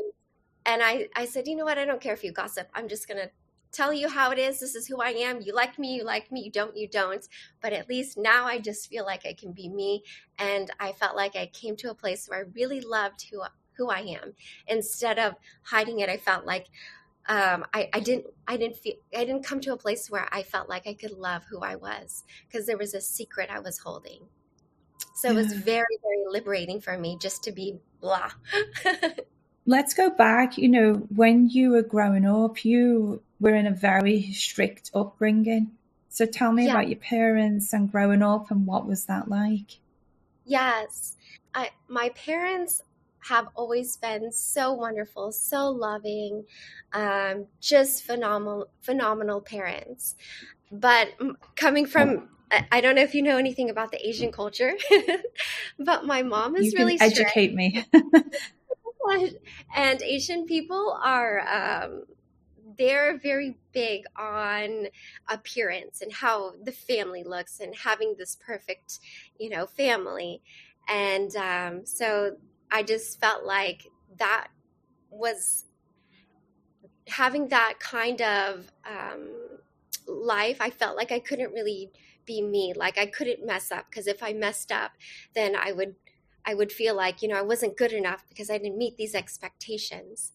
[0.65, 1.77] and I, I said, you know what?
[1.77, 2.69] I don't care if you gossip.
[2.73, 3.31] I'm just going to
[3.73, 4.59] tell you how it is.
[4.59, 5.41] This is who I am.
[5.41, 6.43] You like me, you like me.
[6.43, 7.27] You don't, you don't.
[7.61, 10.03] But at least now I just feel like I can be me.
[10.37, 13.41] And I felt like I came to a place where I really loved who,
[13.77, 14.33] who I am.
[14.67, 15.33] Instead of
[15.63, 16.67] hiding it, I felt like
[17.27, 20.43] um, I, I didn't I didn't feel I didn't come to a place where I
[20.43, 23.77] felt like I could love who I was because there was a secret I was
[23.77, 24.27] holding.
[25.15, 28.31] So it was very, very liberating for me just to be blah.
[29.65, 30.57] Let's go back.
[30.57, 35.71] You know, when you were growing up, you were in a very strict upbringing.
[36.09, 36.71] So tell me Yeah.
[36.71, 39.79] about your parents and growing up and what was that like?
[40.45, 41.17] Yes.
[41.53, 42.81] I, my parents
[43.19, 46.45] have always been so wonderful, so loving,
[46.93, 50.15] um, just phenomenal, phenomenal parents.
[50.71, 51.09] But
[51.55, 54.73] coming from, I, I don't know if you know anything about the Asian culture,
[55.79, 57.19] but my mom is really strict.
[57.19, 57.85] educate me.
[59.75, 62.03] and Asian people are um,
[62.77, 64.87] they're very big on
[65.27, 68.99] appearance and how the family looks and having this perfect,
[69.39, 70.41] you know, family.
[70.87, 72.37] And um, so
[72.71, 74.47] I just felt like that
[75.09, 75.65] was
[77.07, 79.59] having that kind of um,
[80.07, 80.57] life.
[80.59, 81.91] I felt like I couldn't really
[82.25, 82.73] be me.
[82.75, 84.93] Like I couldn't mess up because if I messed up,
[85.33, 85.95] then I would
[86.45, 89.15] I would feel like, you know, I wasn't good enough because I didn't meet these
[89.15, 90.33] expectations.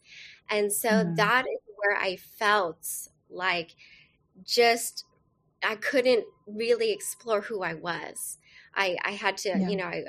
[0.48, 1.16] And so Mhm.
[1.16, 2.86] that is where I felt
[3.30, 3.74] like
[4.44, 5.04] just
[5.62, 8.38] I couldn't really explore who I was.
[8.74, 9.68] I, I had to, Yeah.
[9.68, 10.04] you know, I,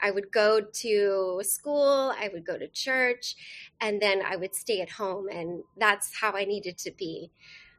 [0.00, 3.36] I would go to school, I would go to church,
[3.80, 5.28] and then I would stay at home.
[5.28, 7.30] And that's how I needed to be.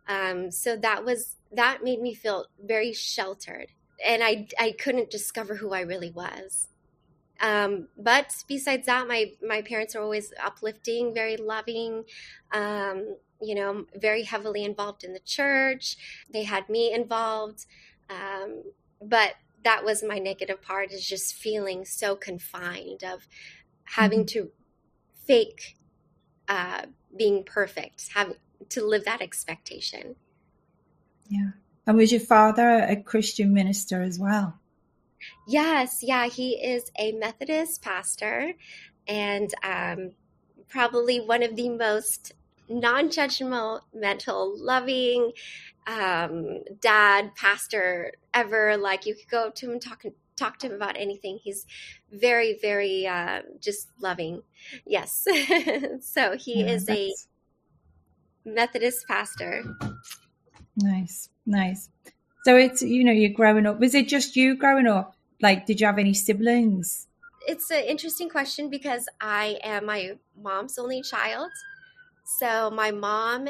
[0.07, 3.67] Um, so that was, that made me feel very sheltered.
[4.03, 6.67] And I, I couldn't discover who I really was.
[7.43, 12.05] Um, but besides that, my, my parents are always uplifting, very loving,
[12.53, 15.97] um, you know, very heavily involved in the church.
[16.31, 17.65] They had me involved.
[18.09, 18.63] Um,
[19.01, 19.33] but
[19.65, 23.27] that was my negative part is just feeling so confined of
[23.83, 24.49] having to
[25.25, 25.75] fake
[26.47, 26.83] uh,
[27.17, 28.35] being perfect, having
[28.69, 30.15] to live that expectation.
[31.27, 31.51] Yeah.
[31.85, 34.59] And was your father a Christian minister as well?
[35.47, 38.53] Yes, yeah, he is a Methodist pastor
[39.07, 40.11] and um,
[40.69, 42.33] probably one of the most
[42.69, 43.81] non-judgmental,
[44.57, 45.31] loving
[45.87, 48.77] um, dad pastor ever.
[48.77, 50.03] Like you could go to him and talk
[50.35, 51.39] talk to him about anything.
[51.43, 51.65] He's
[52.11, 54.43] very, very uh, just loving.
[54.85, 55.27] Yes,
[56.01, 57.15] so he Yeah, is a
[58.45, 59.63] Methodist pastor.
[60.75, 61.89] nice, nice.
[62.43, 63.79] So it's, you know, you're growing up.
[63.79, 65.12] Was it just you growing up?
[65.43, 67.07] Like, did you have any siblings?
[67.47, 71.51] it's an interesting question because I am my mom's only child.
[72.39, 73.49] So my mom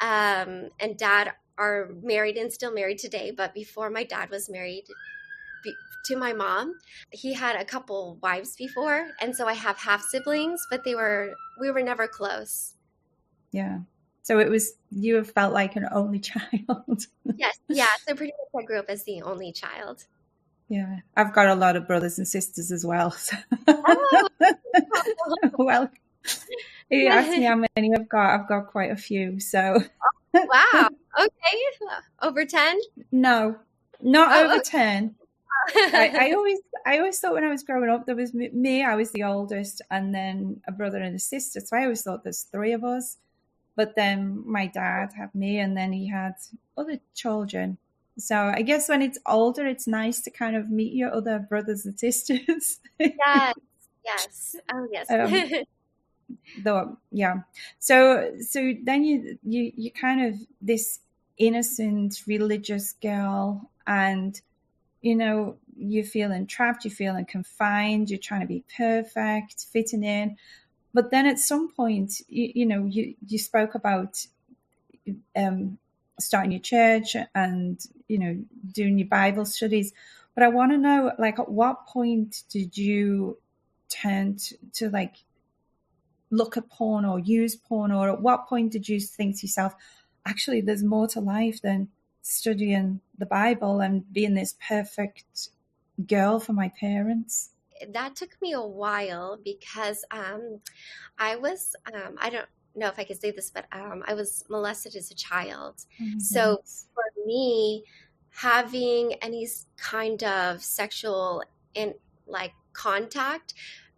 [0.00, 3.30] um, and dad are married and still married today.
[3.30, 4.84] But before my dad was married
[6.06, 6.74] to my mom,
[7.10, 11.34] he had a couple wives before, and so I have half siblings, but they were
[11.60, 12.74] we were never close.
[13.52, 13.80] Yeah.
[14.22, 17.06] So it was, you have felt like an only child.
[17.36, 17.86] Yes, yeah.
[18.06, 20.06] So pretty much I grew up as the only child.
[20.70, 21.00] Yeah.
[21.16, 23.10] I've got a lot of brothers and sisters as well.
[23.18, 23.36] So.
[23.68, 24.28] Oh.
[25.58, 25.90] well,
[26.90, 28.40] you asked me how many I've got.
[28.40, 29.40] I've got quite a few.
[29.40, 29.82] So
[30.34, 30.88] oh, Wow.
[31.18, 31.88] Okay.
[32.22, 32.78] Over ten.
[33.12, 33.56] no,
[34.00, 34.70] not Oh, over okay.
[34.70, 35.14] 10.
[35.76, 38.94] I, I always, I always thought when I was growing up, there was me, I
[38.96, 41.60] was the oldest, and then a brother and a sister.
[41.60, 43.18] So I always thought there's three of us.
[43.76, 46.34] But then my dad had me, and then he had
[46.78, 47.78] other children.
[48.20, 51.86] So I guess when it's older, it's nice to kind of meet your other brothers
[51.86, 52.80] and sisters.
[52.98, 53.54] yes.
[54.02, 54.56] Yes.
[54.72, 55.10] Oh yes.
[55.10, 55.64] Um,
[56.62, 57.42] Though, yeah.
[57.78, 61.00] So, so then you, you, you kind of this
[61.38, 64.40] innocent religious girl, and
[65.02, 70.36] you know you're feeling trapped, you're feeling confined, you're trying to be perfect, fitting in.
[70.92, 74.26] But then at some point, you, you know, you you spoke about
[75.36, 75.78] um,
[76.20, 78.38] starting your church and you know
[78.72, 79.92] doing your Bible studies.
[80.34, 83.38] But I want to know, like, at what point did you
[83.88, 85.16] turn to, to like
[86.30, 89.74] look at porn or use porn, or at what point did you think to yourself,
[90.24, 91.88] actually there's more to life than
[92.22, 95.48] studying the Bible and being this perfect
[96.06, 97.50] girl for my parents.
[97.92, 100.60] That took me a while because um,
[101.18, 104.44] I was, um, I don't know if I could say this, but um, I was
[104.48, 105.84] molested as a child.
[106.00, 106.58] Oh So
[106.94, 107.84] for me,
[108.30, 109.46] having any
[109.76, 111.44] kind of sexual
[111.74, 111.94] in
[112.26, 113.54] like contact,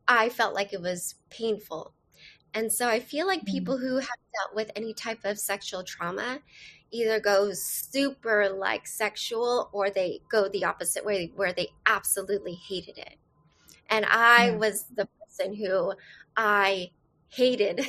[0.09, 1.95] I felt like it was painful.
[2.55, 3.47] And so I feel like Mm.
[3.47, 6.41] people who have dealt with any type of sexual trauma
[6.91, 12.99] either go super like sexual or they go the opposite way where they absolutely hated
[12.99, 13.17] it.
[13.89, 15.95] And I was the person who
[16.37, 16.91] I
[17.33, 17.81] hated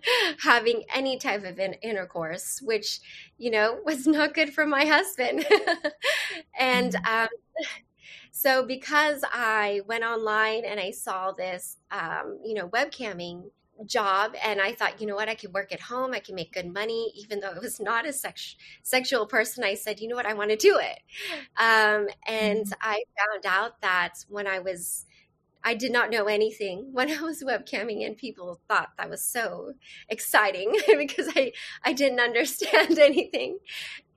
[0.42, 3.00] having any type of in- intercourse, which,
[3.38, 5.46] you know, was not good for my husband.
[6.58, 7.28] and um,
[8.30, 13.50] so because I went online and I saw this, um, you know, webcamming
[13.86, 16.52] job and I thought, you know what, I could work at home, I can make
[16.52, 19.62] good money, even though I was not a sex- sexual person.
[19.64, 20.98] I said, you know what, I want to do it.
[21.56, 25.06] Um, and I found out that when I was
[25.64, 29.74] I did not know anything when I was webcamming, and people thought that was so
[30.08, 31.52] exciting because I,
[31.84, 33.58] I didn't understand anything.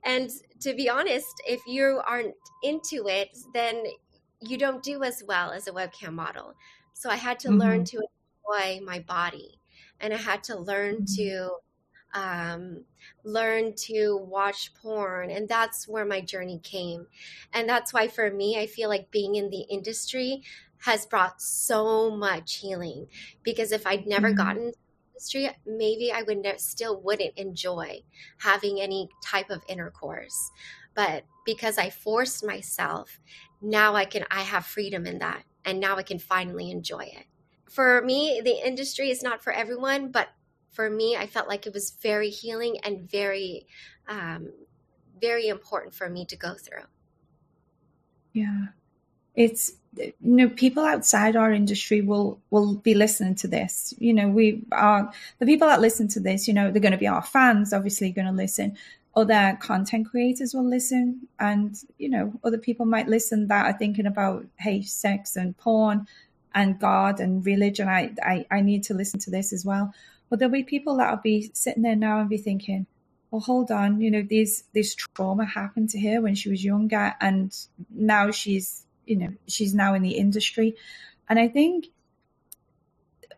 [0.04, 0.30] And
[0.60, 3.84] to be honest, if you aren't into it, then
[4.40, 6.54] you don't do as well as a webcam model.
[6.94, 9.60] So I had to learn to enjoy my body,
[10.00, 11.16] and I had to learn Mhm.
[11.16, 11.58] to
[12.14, 12.84] um,
[13.24, 17.06] learn to watch porn, and that's where my journey came.
[17.52, 20.42] And that's why, for me, I feel like being in the industry
[20.82, 23.08] has brought so much healing
[23.42, 24.32] because if I'd never Mhm.
[24.32, 24.72] gotten
[25.14, 28.02] industry, maybe I would ne- still wouldn't enjoy
[28.40, 30.34] having any type of intercourse.
[30.94, 33.20] But because I forced myself,
[33.60, 37.26] now I can I have freedom in that and now I can finally enjoy it.
[37.70, 40.28] For me, the industry is not for everyone, but
[40.70, 43.66] for me, I felt like it was very healing and very
[44.06, 44.52] um,
[45.20, 46.84] very important for me to go through.
[48.32, 48.72] Yeah.
[49.34, 53.94] It's you know people outside our industry will will be listening to this.
[53.98, 56.98] You know, we are the people that listen to this, you know, they're going to
[56.98, 58.76] be our fans, obviously going to listen.
[59.14, 64.06] Other content creators will listen and you know, other people might listen that are thinking
[64.06, 66.06] about hey, sex and porn
[66.54, 67.88] and God and religion.
[67.88, 69.92] I I, I need to listen to this as well.
[70.32, 72.86] But there'll be people that'll be sitting there now and be thinking,
[73.30, 77.14] well, hold on, you know, these this trauma happened to her when she was younger,
[77.20, 77.54] and
[77.90, 80.76] now she's, you know, she's now in the industry,
[81.28, 81.86] and I think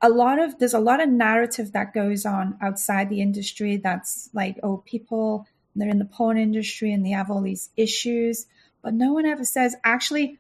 [0.03, 4.29] a lot of there's a lot of narrative that goes on outside the industry that's
[4.33, 5.47] like, oh, people
[5.77, 8.47] they're in the porn industry and they have all these issues,
[8.83, 10.39] but no one ever says actually,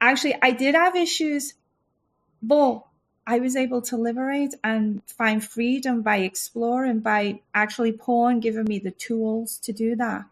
[0.00, 1.54] actually, I did have issues,
[2.42, 2.84] but
[3.26, 8.78] I was able to liberate and find freedom by exploring, by actually porn giving me
[8.78, 10.24] the tools to do that.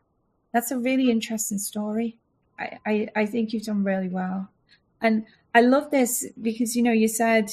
[0.53, 2.17] That's a really interesting story.
[2.59, 4.49] I, I, think you've done really well.
[5.01, 7.51] And I love this because, you know, you said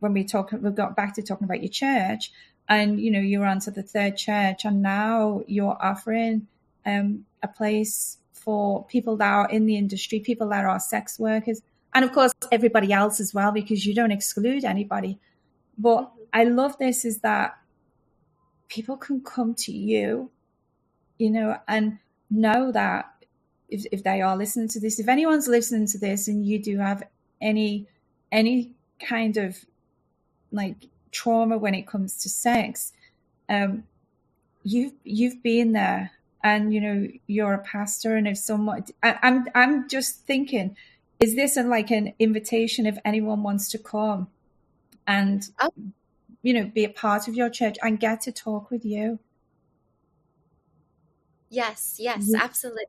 [0.00, 2.32] when we talk, we got back to talking about your church
[2.68, 6.48] and, you know, you were onto the third church and now you're offering
[6.84, 11.62] um, a place for people that are in the industry, people that are sex workers,
[11.96, 15.18] and of course everybody else as well because you don't exclude anybody
[15.78, 17.56] but i love this is that
[18.68, 20.30] people can come to you
[21.18, 21.98] you know and
[22.30, 23.14] know that
[23.68, 26.78] if, if they are listening to this if anyone's listening to this and you do
[26.78, 27.02] have
[27.40, 27.86] any
[28.32, 29.64] any kind of
[30.52, 30.76] like
[31.10, 32.92] trauma when it comes to sex
[33.48, 33.84] um
[34.62, 36.10] you've you've been there
[36.42, 40.76] and you know you're a pastor and if someone I, i'm i'm just thinking
[41.20, 44.28] is this a, like an invitation if anyone wants to come
[45.06, 45.70] and Oh.
[46.42, 49.18] you know be a part of your church and get to talk with you
[51.48, 52.86] Yes, yes, absolutely.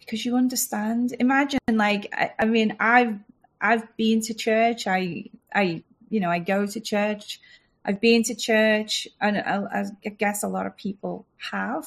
[0.00, 1.14] Because you understand.
[1.20, 3.18] Imagine like I, I mean i've
[3.60, 4.86] i've been to church.
[4.86, 5.24] I
[5.54, 7.40] i you know i go to church.
[7.84, 11.86] I've been to church and i, I guess a lot of people have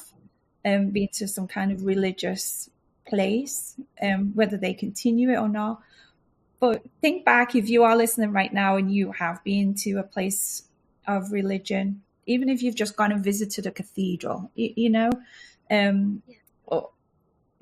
[0.64, 2.70] um been to some kind of religious
[3.06, 5.80] place um whether they continue it or not.
[6.60, 10.02] But think back if you are listening right now and you have been to a
[10.02, 10.62] place
[11.06, 15.10] of religion even if you've just gone and visited a cathedral you, you know
[15.70, 16.36] um Yeah.
[16.66, 16.90] or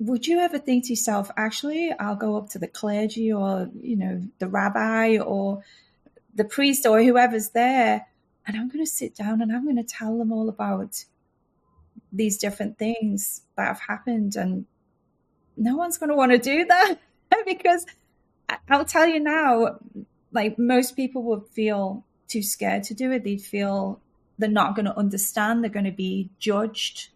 [0.05, 3.95] would you ever think to yourself, actually, I'll go up to the clergy or, you
[3.95, 5.63] know, the rabbi or
[6.35, 8.05] the priest or whoever's there,
[8.45, 11.05] and I'm going to sit down and I'm going to tell them all about
[12.11, 14.35] these different things that have happened.
[14.35, 14.65] And
[15.55, 16.95] no one's going to want to do that
[17.45, 17.85] because
[18.69, 19.79] I'll tell you now,
[20.33, 23.23] like most people would feel too scared to do it.
[23.23, 24.01] They'd feel
[24.37, 27.09] they're not going to understand, they're going to be judged.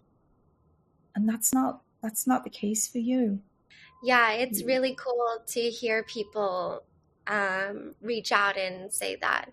[1.15, 3.41] And that's not that's not the case for you.
[4.04, 6.84] Yeah, it's really cool to hear people
[7.26, 9.52] um, reach out and say that,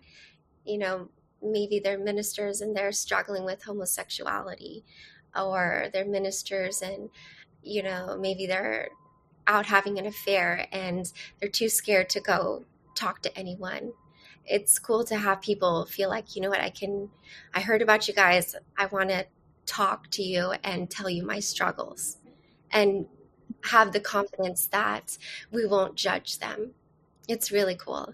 [0.63, 1.09] you know,
[1.41, 4.83] maybe they're ministers and they're struggling with homosexuality,
[5.35, 7.09] or they're ministers and,
[7.63, 8.89] you know, maybe they're
[9.47, 12.65] out having an affair and they're too scared to go
[12.95, 13.91] talk to anyone.
[14.45, 17.09] It's cool to have people feel like, you know what, I can,
[17.53, 18.55] I heard about you guys.
[18.77, 19.25] I want to
[19.65, 22.17] talk to you and tell you my struggles
[22.75, 23.07] and
[23.63, 25.17] have the confidence that
[25.51, 26.71] we won't judge them.
[27.27, 28.13] It's really cool.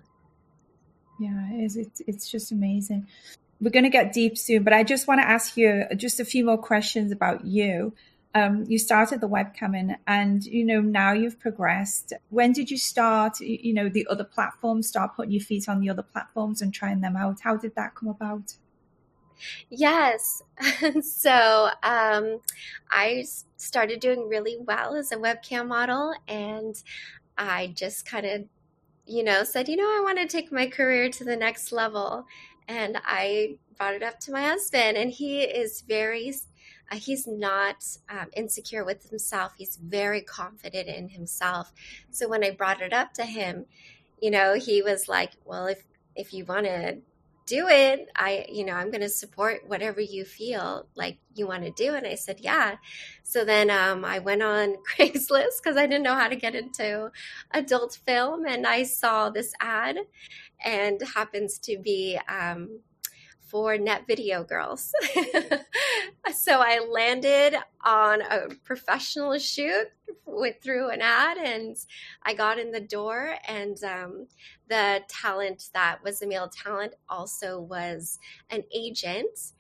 [1.20, 1.76] Yeah, it is.
[1.76, 3.08] It's, it's just amazing.
[3.60, 6.26] We're going to get deep soon, but I just want to ask you just a
[6.26, 7.94] few more questions about you.
[8.34, 12.14] Um, you started the webcamming and, you know, now you've progressed.
[12.30, 15.90] When did you start, you know, the other platforms, start putting your feet on the
[15.90, 17.42] other platforms and trying them out?
[17.42, 18.54] How did that come about?
[19.70, 20.42] Yes.
[21.02, 22.40] so um,
[22.90, 23.26] I
[23.58, 26.82] started doing really well as a webcam model, and
[27.38, 28.46] I just kind of,
[29.06, 32.26] you know, said, you know, I want to take my career to the next level.
[32.68, 36.34] And I brought it up to my husband, and he is very
[36.92, 39.54] uh, he's not um, insecure with himself.
[39.58, 41.72] He's very confident in himself.
[42.12, 43.66] So when I brought it up to him,
[44.22, 45.84] you know, he was like, "Well, if
[46.16, 46.98] if you want to
[47.46, 48.10] do it.
[48.16, 51.96] I you know i'm going to support whatever you feel like you want to do.
[51.96, 52.76] And i said yeah.
[53.24, 57.12] So then um, i went on craigslist because i didn't know how to get into
[57.52, 59.98] adult film and i saw this ad
[60.64, 62.80] and happens to be um,
[63.52, 64.94] for net video girls
[66.34, 69.88] so i landed on a professional shoot
[70.26, 71.78] went through an ad and
[72.24, 73.36] I got in the door.
[73.48, 74.28] And um,
[74.68, 79.54] the talent that was the male talent also was an agent.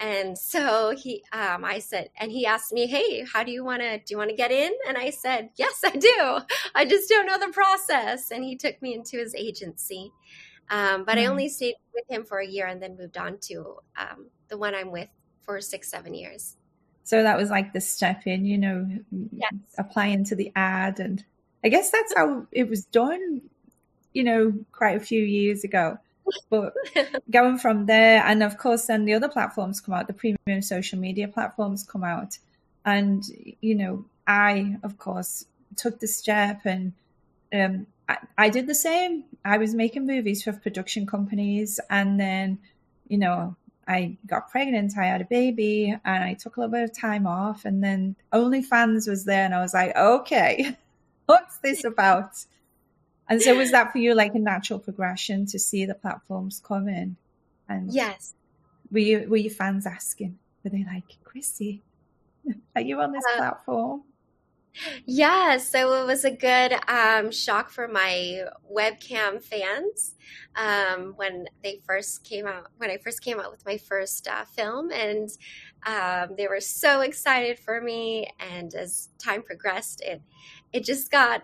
[0.00, 3.82] And so he, um, I said, and he asked me, "Hey, how do you want
[3.82, 3.98] to?
[3.98, 6.38] Do you want to get in?" And I said, "Yes, I do.
[6.72, 10.12] I just don't know the process." And he took me into his agency,
[10.70, 11.22] um, but mm.
[11.22, 14.58] I only stayed with him for a year and then moved on to um, the
[14.58, 15.08] one I'm with
[15.40, 16.56] for six, seven years.
[17.04, 18.86] So that was like the step in, you know,
[19.32, 19.52] yes.
[19.78, 21.00] applying to the ad.
[21.00, 21.24] And
[21.64, 23.40] I guess that's how it was done,
[24.12, 25.98] you know, quite a few years ago.
[26.50, 26.74] But
[27.30, 30.98] going from there, and of course, then the other platforms come out, the premium social
[30.98, 32.36] media platforms come out.
[32.84, 33.24] And,
[33.62, 35.46] you know, I, of course,
[35.76, 36.92] took the step and
[37.54, 39.24] um, I, I did the same.
[39.44, 41.78] I was making movies for production companies.
[41.90, 42.58] And then,
[43.08, 43.56] you know,
[43.86, 47.26] I got pregnant, I had a baby, and I took a little bit of time
[47.26, 47.64] off.
[47.64, 50.76] And then OnlyFans was there, and I was like, okay,
[51.26, 52.44] what's this about?
[53.30, 56.88] And so, was that for you like a natural progression to see the platforms come
[56.88, 57.16] in?
[57.68, 58.34] And yes,
[58.90, 60.38] were you were your fans asking?
[60.62, 61.82] Were they like, Christy,
[62.76, 64.02] are you on this uh, platform?
[65.06, 70.14] Yeah, so it was a good um, shock for my webcam fans
[70.56, 72.68] um, when they first came out.
[72.76, 75.28] When I first came out with my first uh, film, and
[75.86, 78.28] um, they were so excited for me.
[78.38, 80.22] And as time progressed, it
[80.72, 81.42] it just got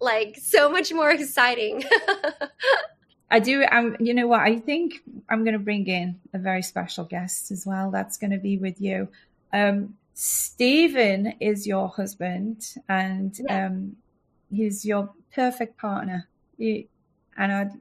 [0.00, 1.84] like so much more exciting.
[3.30, 3.64] I do.
[3.70, 4.40] Um, you know what?
[4.40, 7.90] I think I'm going to bring in a very special guest as well.
[7.90, 9.08] That's going to be with you.
[9.52, 13.66] Um, Stephen is your husband, and yeah.
[13.66, 13.96] um,
[14.50, 16.26] he's your perfect partner.
[16.58, 16.88] And
[17.36, 17.72] I'd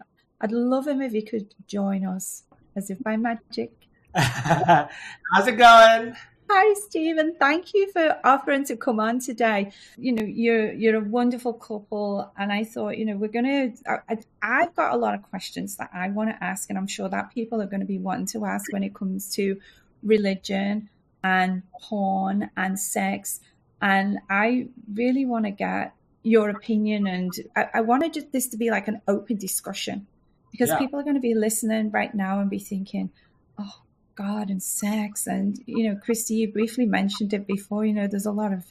[0.42, 2.44] I'd love him if he could join us,
[2.76, 3.72] as if by magic.
[4.16, 6.14] How's it going?
[6.50, 7.36] Hi, Stephen.
[7.40, 9.72] Thank you for offering to come on today.
[9.98, 13.72] You know, you're you're a wonderful couple, and I thought, you know, we're gonna.
[13.88, 17.08] I, I've got a lot of questions that I want to ask, and I'm sure
[17.08, 19.58] that people are going to be wanting to ask when it comes to
[20.04, 20.90] religion
[21.26, 23.40] and porn and sex.
[23.82, 28.70] And I really want to get your opinion and I, I wanted this to be
[28.70, 30.06] like an open discussion
[30.52, 30.78] because yeah.
[30.78, 33.10] people are going to be listening right now and be thinking,
[33.58, 33.82] oh,
[34.14, 35.26] God and sex.
[35.26, 38.64] And, you know, Christy, you briefly mentioned it before, you know, there's a lot of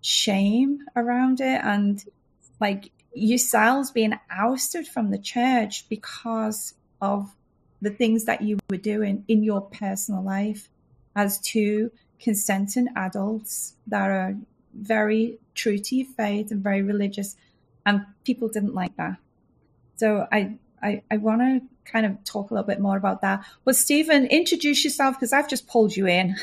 [0.00, 2.02] shame around it and
[2.60, 6.72] like yourselves being ousted from the church because
[7.02, 7.36] of
[7.82, 10.70] the things that you were doing in your personal life
[11.14, 11.90] as two
[12.20, 14.36] consenting adults that are
[14.74, 17.36] very true to your faith and very religious.
[17.84, 19.16] And people didn't like that.
[19.96, 23.44] So I, I, I want to kind of talk a little bit more about that.
[23.64, 26.36] But Stephen, introduce yourself because I've just pulled you in.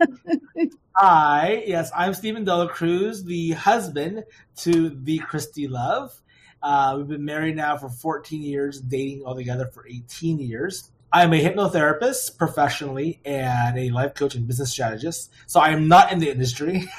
[0.96, 4.24] Hi, yes, I'm Stephen Dela Cruz, the husband
[4.58, 6.20] to the Christy Love.
[6.62, 10.90] Uh, we've been married now for 14 years, dating altogether for 18 years.
[11.12, 15.30] I'm a hypnotherapist professionally and a life coach and business strategist.
[15.46, 16.88] So I am not in the industry.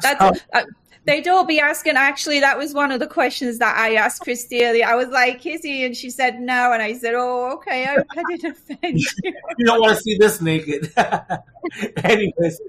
[0.00, 0.64] So- uh,
[1.06, 1.96] they'd all be asking.
[1.96, 4.86] Actually, that was one of the questions that I asked Christy earlier.
[4.86, 7.86] I was like, "Is he?" And she said no, and I said, "Oh, okay.
[7.86, 9.06] I I didn't offend you."
[9.58, 10.92] you don't want to see this naked.
[12.02, 12.60] Anyways,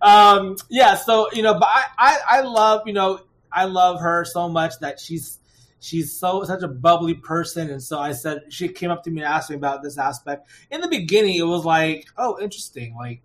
[0.00, 0.94] um, yeah.
[0.96, 3.20] So you know, but I, I, I love you know,
[3.52, 5.38] I love her so much that she's
[5.82, 9.20] she's so such a bubbly person, and so I said she came up to me
[9.22, 10.48] and asked me about this aspect.
[10.70, 13.22] In the beginning, it was like, oh, interesting, like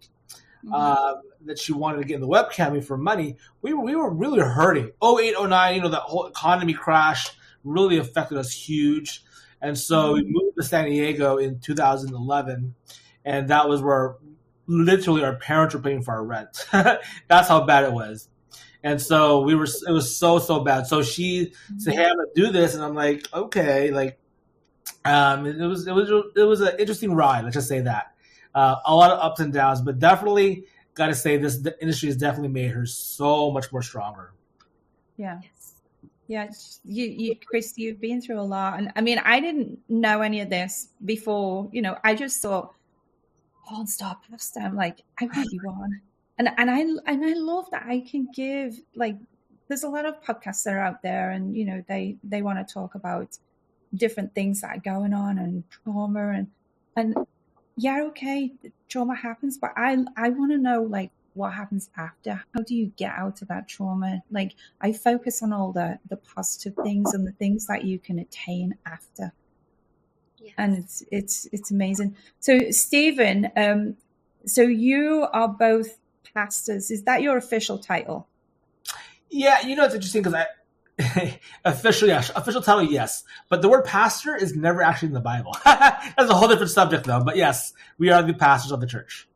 [0.74, 3.38] um, that she wanted to get in the webcamming for money.
[3.62, 4.92] We were, we were really hurting.
[5.04, 7.30] 08, 09, you know, that whole economy crash
[7.64, 9.24] really affected us huge.
[9.62, 12.76] And so we moved to San Diego in 2011,
[13.26, 14.16] and that was where
[14.68, 16.66] literally our parents were paying for our rent.
[16.72, 18.30] That's how bad it was.
[18.88, 20.88] And so we were, it was so, so bad.
[20.88, 22.74] So she said, Hey, I'm going to do this.
[22.74, 24.18] And I'm like, okay, like,
[25.04, 27.44] um, it was, it was, it was an interesting ride.
[27.44, 28.14] Let's just say that.
[28.56, 30.64] Uh, a lot of ups and downs, but definitely
[30.94, 34.32] got to say this the industry has definitely made her so much more stronger.
[35.18, 35.42] Yeah.
[35.44, 35.74] Yes.
[36.30, 36.50] Yeah,
[36.86, 40.42] you, you, Christy, you've been through a lot, and I mean, I didn't know any
[40.42, 41.70] of this before.
[41.72, 42.74] You know, I just thought,
[43.66, 44.60] porn star pastor.
[44.60, 46.02] I'm like, I want you on,
[46.38, 49.18] and and I and I love that I can give like.
[49.70, 52.66] There's a lot of podcasts that are out there, and you know, they they want
[52.66, 53.38] to talk about
[53.96, 56.48] different things that are going on and trauma and
[56.96, 57.16] and
[57.78, 58.54] yeah, okay,
[58.90, 62.44] trauma happens, but I I want to know like what happens after.
[62.54, 64.24] How do you get out of that trauma?
[64.32, 68.20] Like I focus on all the the positive things and the things that you can
[68.20, 69.34] attain after,
[70.40, 70.54] Yes.
[70.58, 72.16] and it's it's it's amazing.
[72.40, 73.98] So Stephen, um,
[74.46, 75.98] so you are both
[76.34, 76.92] pastors.
[76.92, 78.28] Is that your official title?
[79.30, 80.48] Yeah, you know it's interesting because I
[81.66, 85.56] officially yes, official title yes, but the word pastor is never actually in the Bible.
[85.66, 87.24] That's a whole different subject though.
[87.24, 89.28] But yes, we are the pastors of the church.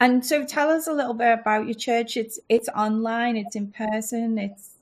[0.00, 2.16] And so tell us a little bit about your church.
[2.16, 3.36] It's it's online.
[3.36, 4.36] It's in person.
[4.36, 4.76] It's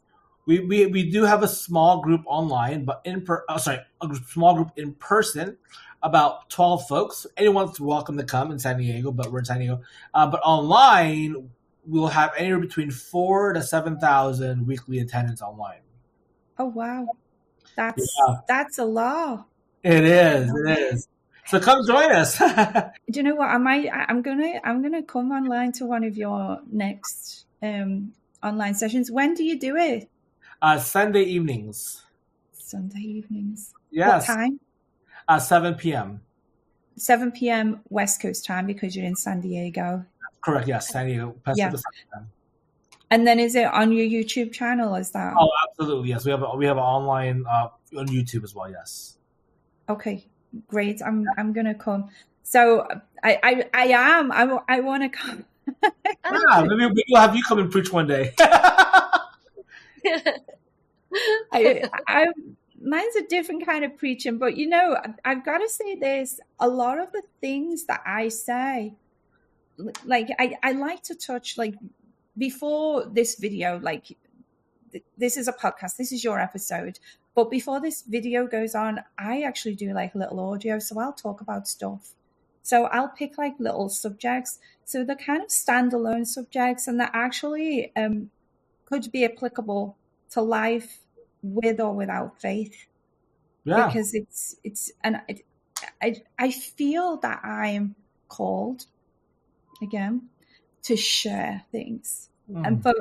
[0.47, 4.15] We, we we do have a small group online, but in per oh, sorry, a
[4.29, 5.59] small group in person,
[6.03, 7.27] about twelve folks.
[7.37, 9.83] Anyone's welcome to come in San Diego, but we're in San Diego.
[10.15, 11.51] Uh, but online,
[11.87, 15.81] we'll have anywhere between four to seven thousand weekly attendance online.
[16.59, 17.07] oh wow,
[17.77, 18.37] that's Yeah.
[18.49, 19.47] that's a lot.
[19.83, 21.09] It is, it is.
[21.47, 22.39] So come join us.
[23.11, 23.49] Do you know what?
[23.49, 23.89] I might.
[23.93, 24.61] I'm gonna.
[24.63, 29.11] I'm gonna come online to one of your next um, online sessions.
[29.11, 30.09] When do you do it?
[30.63, 32.03] uh, Sunday evenings.
[32.53, 33.73] Sunday evenings.
[33.91, 34.61] Yes, What time?
[35.31, 36.21] Uh, seven p.m.
[36.97, 37.81] 7 p.m.
[37.89, 40.05] West Coast time because you're in San Diego.
[40.43, 40.69] Correct.
[40.69, 41.35] Yes, San Diego.
[41.45, 41.81] Pacific
[42.13, 42.21] Yeah.
[43.11, 44.95] And then is it on your YouTube channel?
[44.95, 46.11] Is that Oh, absolutely.
[46.11, 48.71] Yes, we have a, we have an online uh, on YouTube as well.
[48.71, 49.17] Yes.
[49.89, 50.27] okay?
[50.69, 51.01] Great.
[51.03, 52.11] I'm I'm gonna come.
[52.43, 52.87] So
[53.23, 54.33] I I, I am.
[54.33, 55.45] I, I want to come.
[56.25, 58.35] Yeah, maybe maybe we'll have you come and preach one day.
[61.53, 62.27] I, I
[62.81, 66.69] mine's a different kind of preaching, but you know, I've got to say this: a
[66.69, 68.95] lot of the things that I say,
[70.05, 71.75] like I, I like to touch, like
[72.37, 74.17] before this video, like
[74.93, 76.99] th- this is a podcast, this is your episode,
[77.35, 81.13] but before this video goes on, I actually do like a little audio, so I'll
[81.13, 82.15] talk about stuff.
[82.63, 87.93] So I'll pick like little subjects, so they're kind of standalone subjects, and they're actually
[87.97, 88.31] um,
[88.87, 89.97] could be applicable
[90.31, 91.01] to life
[91.43, 92.87] with or without faith
[93.65, 93.95] yeah.
[93.95, 95.39] because it's it's and I,
[96.03, 97.97] I I feel that I'm
[98.29, 98.87] called
[99.83, 100.31] again
[100.83, 102.65] to share things Mm.
[102.65, 102.97] and but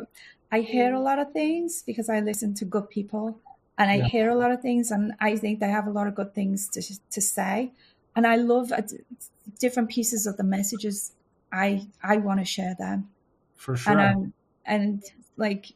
[0.52, 3.42] I hear a lot of things because I listen to good people
[3.78, 4.02] and I Yeah.
[4.02, 6.70] hear a lot of things and I think they have a lot of good things
[6.70, 6.82] to
[7.12, 7.74] to say
[8.16, 8.82] and I love uh,
[9.60, 11.14] different pieces of the messages
[11.52, 13.12] I I want to share them
[13.56, 14.00] For sure.
[14.00, 14.34] and um,
[14.66, 15.04] and
[15.38, 15.68] like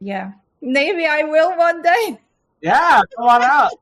[0.00, 2.18] yeah maybe I will one day
[2.60, 3.72] yeah, come on out.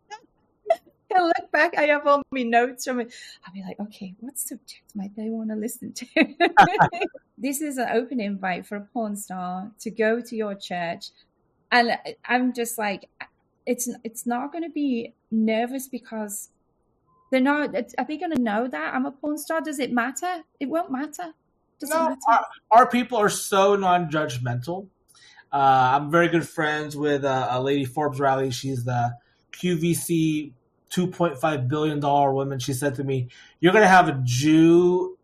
[1.14, 3.12] I look back, I have all my notes from it.
[3.46, 6.06] I'll be like, okay, what subject might they want to listen to?
[7.38, 11.06] this is an open invite for a porn star to go to your church.
[11.72, 13.08] And I'm just like,
[13.64, 16.50] it's it's not going to be nervous because
[17.30, 19.60] they're not, are they going to know that I'm a porn star?
[19.60, 20.42] Does it matter?
[20.60, 21.32] It won't matter.
[21.78, 22.20] Does it No, matter?
[22.28, 24.84] our, our people are so non-judgmental.
[24.84, 24.86] Uh,
[25.52, 28.50] I'm very good friends with uh, a lady Forbes Riley.
[28.50, 29.16] She's the
[29.52, 30.52] QVC
[30.90, 32.58] 2.5 billion dollar woman.
[32.58, 33.28] She said to me,
[33.60, 35.18] "You're gonna have a Jew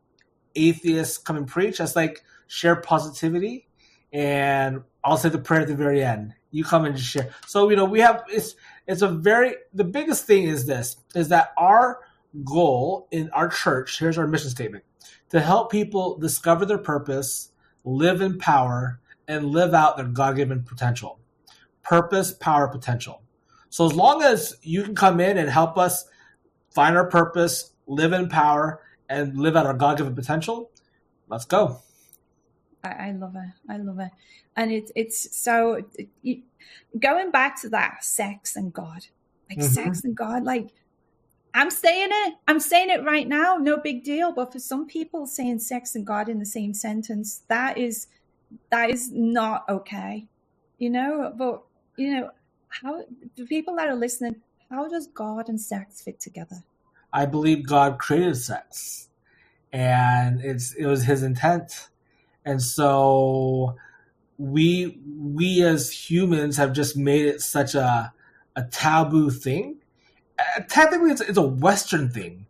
[0.55, 1.79] atheist come and preach.
[1.79, 3.69] That's like share positivity,
[4.13, 6.35] and I'll say the prayer at the very end.
[6.51, 7.31] You come and share.
[7.47, 8.55] So you know we have it's
[8.87, 12.01] it's a very the biggest thing is this is that our
[12.45, 14.85] goal in our church, here's our mission statement
[15.31, 17.51] to help people discover their purpose,
[17.85, 21.21] live in power, and live out their God given potential.
[21.83, 23.23] Purpose, power, potential.
[23.71, 26.05] So as long as you can come in and help us
[26.75, 30.71] find our purpose, live in power, and live out our God given potential,
[31.29, 31.81] let's go.
[32.83, 33.51] I, I love it.
[33.73, 34.11] I love it.
[34.57, 35.83] And it's it's so
[36.23, 36.43] you,
[36.99, 39.07] going back to that sex and God,
[39.51, 39.73] like Mhm.
[39.73, 40.69] sex and God, like
[41.55, 42.35] I'm saying it.
[42.49, 43.57] I'm saying it right now.
[43.57, 44.33] No big deal.
[44.33, 48.09] But for some people, saying sex and God in the same sentence, that is
[48.71, 50.27] that is not okay.
[50.79, 51.33] You know.
[51.37, 51.63] But
[51.97, 52.31] you know
[52.69, 53.05] how
[53.37, 54.37] the people that are listening,
[54.71, 56.65] how does God and sex fit together?
[57.13, 59.09] I believe God created sex,
[59.73, 61.89] and it's it was His intent,
[62.45, 63.77] and so
[64.39, 68.13] we we as humans have just made it such a
[68.57, 69.77] a taboo thing.
[70.39, 72.47] Uh, technically, it's, it's a Western thing.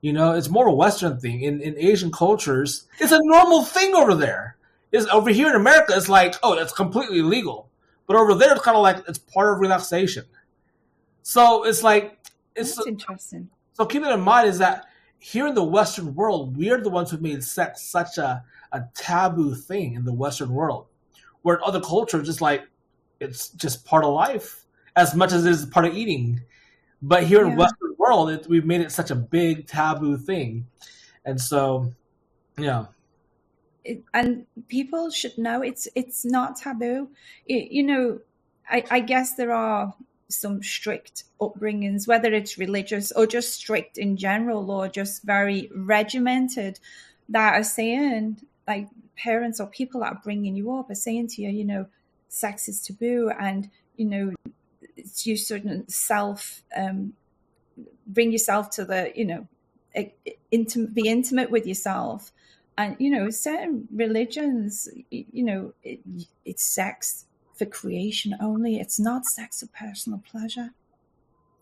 [0.00, 1.42] You know, it's more a Western thing.
[1.42, 4.55] In in Asian cultures, it's a normal thing over there.
[4.92, 7.68] Is over here in America, it's like, oh, that's completely illegal.
[8.06, 10.24] But over there, it's kind of like it's part of relaxation.
[11.22, 12.18] So it's like
[12.54, 13.50] it's That's interesting.
[13.72, 14.86] so keep it in mind is that
[15.18, 19.54] here in the Western world, we're the ones who made sex such a, a taboo
[19.54, 20.86] thing in the Western world.
[21.42, 22.62] Where in other cultures, it's like
[23.20, 24.64] it's just part of life
[24.94, 26.40] as much as it is part of eating.
[27.02, 27.56] But here in Yeah.
[27.56, 30.66] Western world, it, we've made it such a big taboo thing,
[31.24, 31.92] and so
[32.56, 32.86] yeah,
[33.86, 37.08] it, and people should know it's it's not taboo.
[37.46, 38.20] It, you know,
[38.68, 39.94] I, I guess there are
[40.28, 46.80] some strict upbringings, whether it's religious or just strict in general, or just very regimented,
[47.28, 51.42] that are saying like parents or people that are bringing you up are saying to
[51.42, 51.86] you, you know,
[52.28, 54.32] sex is taboo, and you know,
[54.96, 57.12] it's you certain self um,
[58.06, 59.46] bring yourself to the you know
[60.50, 62.32] intimate be intimate with yourself
[62.78, 66.00] and you know certain religions you know it,
[66.44, 70.70] it's sex for creation only it's not sex for personal pleasure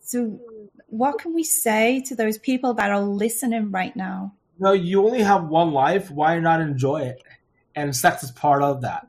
[0.01, 0.41] so
[0.89, 5.23] what can we say to those people that are listening right now no, you only
[5.23, 6.11] have one life.
[6.11, 7.23] Why not enjoy it?
[7.75, 9.09] And sex is part of that,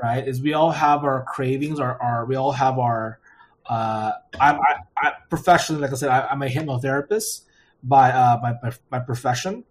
[0.00, 0.26] right?
[0.26, 3.18] Is we all have our cravings, our, our we all have our.
[3.66, 7.42] Uh, I'm I, I, professionally, like I said, I, I'm a hypnotherapist
[7.82, 9.64] by uh, by, by my profession,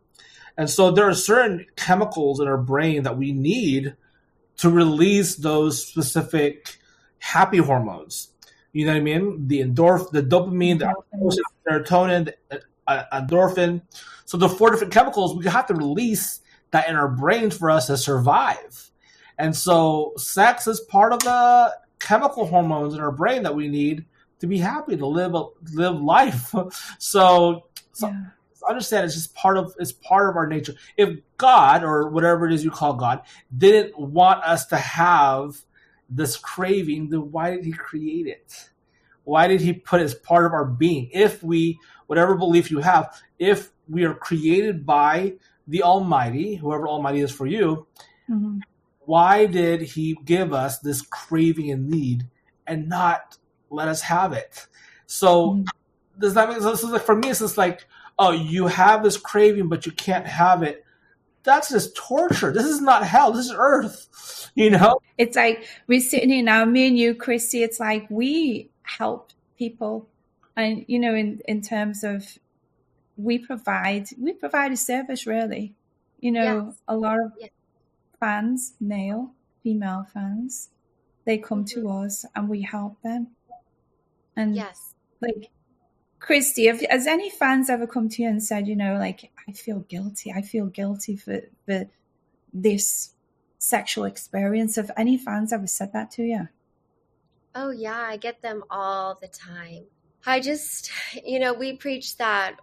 [0.58, 3.96] and so there are certain chemicals in our brain that we need
[4.58, 6.78] to release those specific
[7.20, 8.30] happy hormones.
[8.74, 9.48] You know what I mean?
[9.48, 13.82] The endorphin, the dopamine, the serotonin, the uh, endorphin.
[14.26, 16.42] So the four different chemicals we have to release
[16.72, 18.92] that in our brains for us to survive.
[19.38, 24.06] And so sex is part of the chemical hormones in our brain that we need
[24.40, 26.54] to be happy to live a, live life.
[27.00, 28.26] So, so yeah.
[28.68, 30.74] Understand it's just part of it's part of our nature.
[30.96, 33.22] If God or whatever it is you call God
[33.56, 35.58] didn't want us to have
[36.10, 38.70] this craving, then why did He create it?
[39.24, 41.10] Why did He put it as part of our being?
[41.12, 45.34] If we, whatever belief you have, if we are created by
[45.68, 47.88] the Almighty, whoever Almighty is for you,
[48.30, 48.64] Mhm.
[49.00, 52.30] why did He give us this craving and need
[52.66, 53.38] and not
[53.70, 54.68] let us have it?
[55.08, 55.72] So Mhm.
[56.20, 56.82] does that make sense?
[56.82, 57.86] So like for me, it's just like,
[58.20, 60.84] oh, you have this craving, but you can't have it.
[61.44, 62.52] That's just torture.
[62.52, 63.32] This is not hell.
[63.32, 64.04] This is earth.
[64.56, 65.02] You know?
[65.20, 70.08] it's like we're sitting here now me and you christy it's like we help people
[70.56, 72.38] and you know in in terms of
[73.18, 75.76] we provide we provide a service really
[76.20, 76.82] you know Yes.
[76.88, 77.50] a lot of Yes.
[78.20, 79.32] fans male
[79.64, 80.70] female fans
[81.26, 82.06] they come to mm-hmm.
[82.06, 83.28] us and we help them
[84.36, 84.94] and Yes.
[85.22, 85.50] like
[86.28, 89.52] christy have, has any fans ever come to you and said you know like i
[89.52, 91.86] feel guilty i feel guilty for for
[92.54, 93.14] this
[93.58, 96.48] sexual experience have any fans ever said that to you
[97.60, 99.86] Oh, yeah, I get them all the time.
[100.28, 100.92] I just,
[101.26, 102.58] you know, we preach that,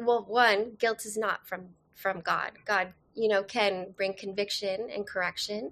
[0.00, 2.52] well, one, guilt is not from from God.
[2.64, 5.70] God, you know, can bring conviction and correction,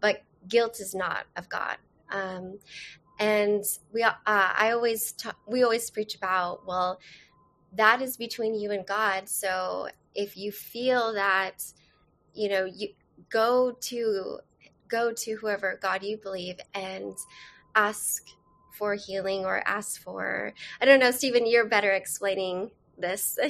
[0.00, 1.78] but guilt is not of God.
[2.12, 2.60] Um,
[3.20, 3.62] and
[3.92, 5.14] we, uh, I always,
[5.46, 6.98] we always preach about, well,
[7.74, 9.28] that is between you and God.
[9.28, 11.62] So if you feel that,
[12.34, 12.88] you know, you
[13.28, 14.40] go to
[14.88, 17.14] go to whoever God you believe and
[17.76, 18.26] ask
[18.72, 23.38] for healing or ask for I don't know, Stephen, you're better explaining this.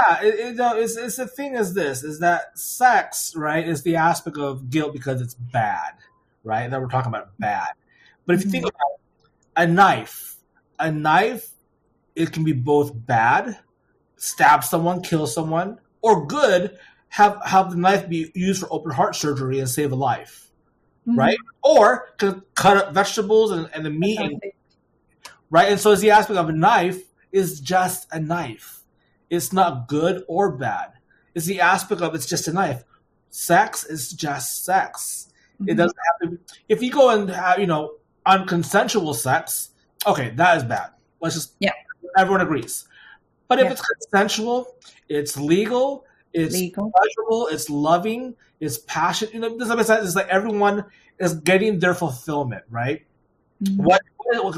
[0.00, 3.96] Yeah, it, it, it's, it's the thing is this, is that sex, right, is the
[3.96, 5.94] aspect of guilt because it's bad,
[6.44, 6.70] right?
[6.70, 7.68] That we're talking about bad.
[8.28, 10.36] But if you think about it, a knife,
[10.78, 11.48] a knife,
[12.14, 13.58] it can be both bad
[14.18, 16.76] stab someone, kill someone, or good,
[17.08, 20.50] have have the knife be used for open heart surgery and save a life,
[21.06, 21.16] Mhm.
[21.16, 21.38] right?
[21.62, 24.42] Or to cut up vegetables and, and the meat, and,
[25.48, 25.70] right?
[25.70, 27.00] And so it's the aspect of a knife
[27.32, 28.82] is just a knife.
[29.30, 30.92] It's not good or bad.
[31.34, 32.84] It's the aspect of it's just a knife.
[33.30, 35.32] Sex is just sex.
[35.60, 35.76] It Mhm.
[35.78, 36.36] doesn't have to.
[36.36, 37.94] Be, If you go and have, you know,
[38.28, 39.70] unconsensual sex,
[40.06, 40.90] okay, that is bad.
[41.20, 41.72] Let's just, Yeah.
[42.16, 42.86] everyone agrees.
[43.48, 43.72] But if Yeah.
[43.72, 44.76] it's consensual,
[45.08, 46.04] it's legal,
[46.34, 46.92] it's legal.
[46.94, 49.34] pleasurable, it's loving, it's passionate.
[49.34, 50.06] You know, does that make sense?
[50.06, 50.84] It's like everyone
[51.18, 53.04] is getting their fulfillment, right?
[53.62, 53.76] Mhm.
[53.78, 54.02] What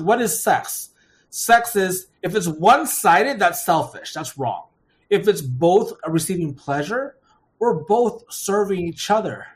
[0.00, 0.90] what is sex?
[1.30, 4.12] Sex is if it's one sided, that's selfish.
[4.12, 4.64] That's wrong.
[5.10, 7.16] If it's both receiving pleasure,
[7.60, 9.46] we're both serving each other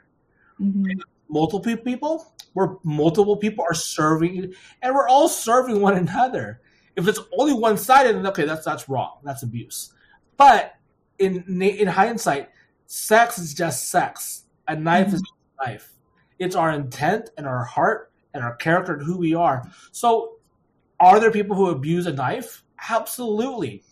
[0.60, 1.00] Mhm.
[1.28, 6.60] Multiple people where multiple people are serving and we're all serving one another.
[6.96, 9.18] If it's only one-sided then okay that's that's wrong.
[9.22, 9.92] That's abuse.
[10.36, 10.74] But
[11.18, 12.50] in in hindsight
[12.86, 14.44] sex is just sex.
[14.68, 15.18] A knife is mm-hmm.
[15.18, 15.92] just a knife.
[16.38, 19.70] It's our intent and our heart and our character and who we are.
[19.92, 20.36] So
[21.00, 22.64] are there people who abuse a knife?
[22.88, 23.82] Absolutely.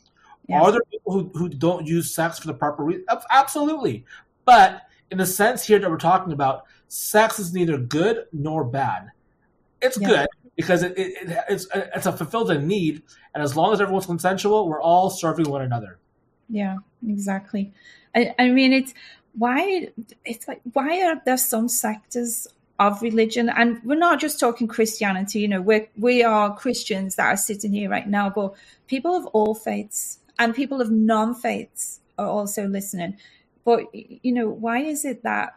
[0.49, 0.61] Yeah.
[0.61, 4.05] are there people who, who don't use sex for the proper reason absolutely.
[4.45, 9.11] But in the sense here that we're talking about sex is neither good nor bad.
[9.81, 10.09] It's Yeah.
[10.09, 13.03] good because it, it, it it's it's a fulfilled a need,
[13.35, 15.99] and as long as everyone's consensual, we're all serving one another.
[16.51, 16.77] Yeah,
[17.07, 17.73] exactly.
[18.15, 18.93] I, I mean, it's
[19.33, 19.89] why
[20.27, 22.47] it's like why are there some sectors
[22.79, 25.41] of religion, and we're not just talking Christianity.
[25.41, 28.53] You know, we we are Christians that are sitting here right now, but
[28.87, 33.17] people of all faiths and people of non faiths are also listening.
[33.65, 35.55] But you know, why is it that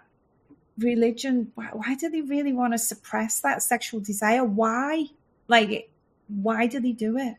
[0.78, 1.52] religion?
[1.56, 4.44] Why, why do they really want to suppress that sexual desire?
[4.44, 5.06] Why,
[5.48, 5.90] like,
[6.28, 7.36] why do they do it?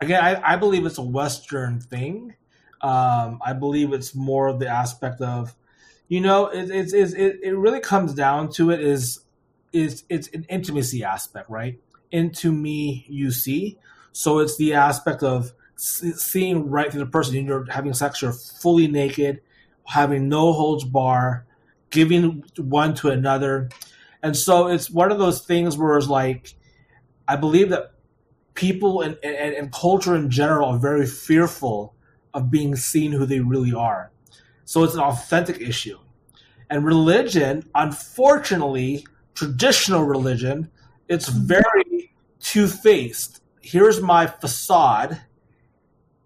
[0.00, 2.34] Again, I, I believe it's a Western thing.
[2.80, 5.56] Um, I believe it's more of the aspect of,
[6.08, 9.20] you know, it, it's, it's it, it really comes down to it is
[9.72, 11.80] is it's an intimacy aspect, right?
[12.10, 13.78] Into me, you see.
[14.12, 17.34] So it's the aspect of seeing right through the person.
[17.46, 18.20] You're having sex.
[18.20, 19.40] You're fully naked,
[19.86, 21.46] having no holds bar,
[21.90, 23.68] giving one to another,
[24.24, 26.54] and so it's one of those things where it's like,
[27.28, 27.92] I believe that
[28.54, 31.94] people and, and, and culture in general are very fearful
[32.32, 34.10] of being seen who they really are.
[34.64, 35.98] So it's an authentic issue.
[36.70, 40.70] And religion, unfortunately, traditional religion,
[41.06, 41.46] it's mm-hmm.
[41.46, 43.42] very two faced.
[43.60, 45.20] Here's my facade.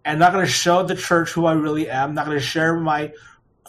[0.06, 2.10] I'm not going to show the church who I really am.
[2.10, 3.12] I'm not going to share my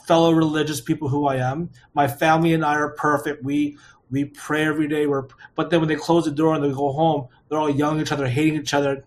[0.09, 1.69] fellow religious people who I am.
[1.93, 3.43] My family and I are perfect.
[3.43, 3.77] We
[4.09, 5.05] we pray every day.
[5.05, 7.99] We're, but then when they close the door and they go home, they're all yelling
[7.99, 9.05] at each other, hating each other.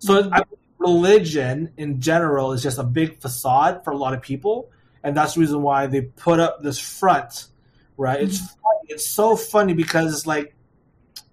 [0.00, 0.42] So I,
[0.78, 4.72] religion in general is just a big facade for a lot of people,
[5.04, 7.46] and that's the reason why they put up this front.
[7.96, 8.22] Right?
[8.22, 8.88] It's funny.
[8.88, 10.56] it's so funny because it's like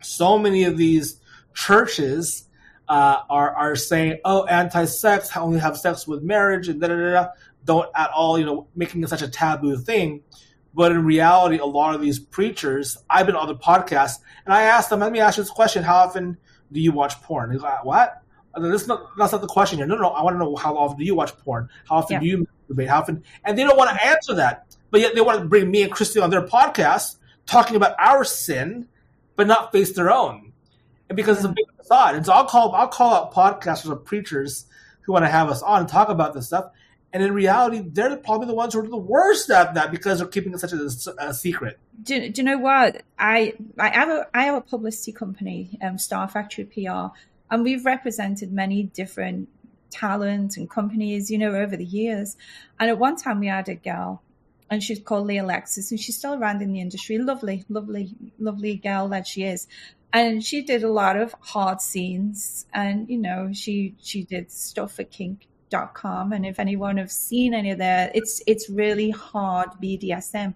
[0.01, 1.19] so many of these
[1.55, 2.45] churches
[2.87, 7.27] uh, are are saying, "Oh, anti-sex, only have sex with marriage," and da da da.
[7.69, 10.23] Don't at all, you know, making it such a taboo thing.
[10.73, 14.13] But in reality, a lot of these preachers, I've been on the podcast,
[14.43, 16.37] and I asked them, "Let me ask you this question: How often
[16.71, 18.23] do you watch porn?" They're like, "What?"
[18.55, 19.85] That's not that's not the question here.
[19.85, 20.09] No, no, no.
[20.09, 21.69] I want to know how often do you watch porn?
[21.87, 22.19] How often Yeah.
[22.21, 22.87] do you masturbate?
[22.87, 23.23] How often?
[23.45, 25.91] And they don't want to answer that, but yet they want to bring me and
[25.91, 28.87] Christy on their podcast talking about our sin,
[29.35, 30.53] but not face their own.
[31.07, 32.15] And because it's a big facade.
[32.15, 34.65] And so I'll call I'll call out podcasters or preachers
[35.01, 36.65] who want to have us on and talk about this stuff.
[37.11, 40.27] And in reality, they're probably the ones who are the worst at that because they're
[40.27, 41.79] keeping it such a, a secret.
[42.03, 45.97] do, do you know what I I have a I have a publicity company, um,
[45.97, 47.07] Star Factory PR,
[47.49, 49.49] and we've represented many different
[49.89, 52.37] talent and companies, you know, over the years.
[52.79, 54.21] And at one time, we had a girl,
[54.69, 57.17] and she's called Lea Lexis, and she's still around in the industry.
[57.17, 59.67] Lovely, lovely, lovely girl that she is.
[60.11, 64.93] And she did a lot of hard scenes, and you know, she she did stuff
[64.93, 65.03] for
[65.69, 66.33] Kink.com.
[66.33, 70.53] And if anyone have seen any of that, it's it's really hard BDSM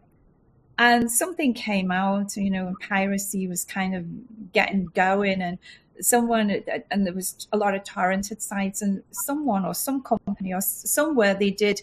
[0.78, 4.06] and something came out you know piracy was kind of
[4.54, 5.58] getting going and
[6.02, 10.62] someone and there was a lot of torrented sites and someone or some company or
[10.62, 11.82] somewhere they did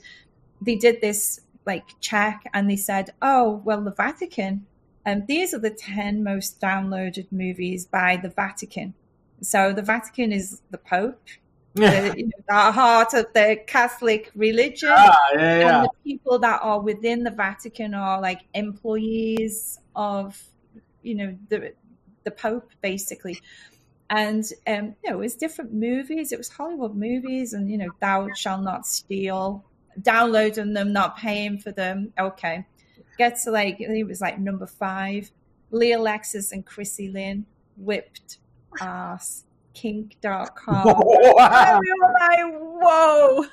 [0.61, 4.67] they did this like check and they said oh well the vatican
[5.07, 8.93] and these are the 10 most downloaded movies by the vatican
[9.41, 11.23] so the vatican is the pope
[11.75, 15.77] the, you know, the heart of the catholic religion Ah, yeah, yeah.
[15.81, 20.43] and the people that are within the Vatican are like employees of,
[21.03, 21.73] you know, the
[22.25, 23.39] the Pope basically.
[24.11, 26.33] and um, you know, it was different movies.
[26.33, 29.65] It was Hollywood movies, and you know, "Thou shall not steal,"
[30.03, 32.13] downloading them, not paying for them.
[32.19, 32.67] Okay,
[33.19, 35.31] gets to like it was like number five.
[35.71, 37.47] Lea Lexis and Krissy Lynn
[37.77, 38.39] whipped
[38.81, 39.45] ass
[39.81, 40.85] kink.com.
[40.85, 41.67] wow.
[41.69, 43.45] And we were like, whoa.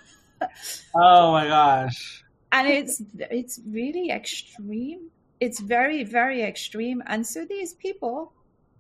[0.96, 2.24] Oh my gosh.
[2.52, 5.10] And it's it's really extreme.
[5.40, 7.04] It's very, very extreme.
[7.06, 8.34] And so these people,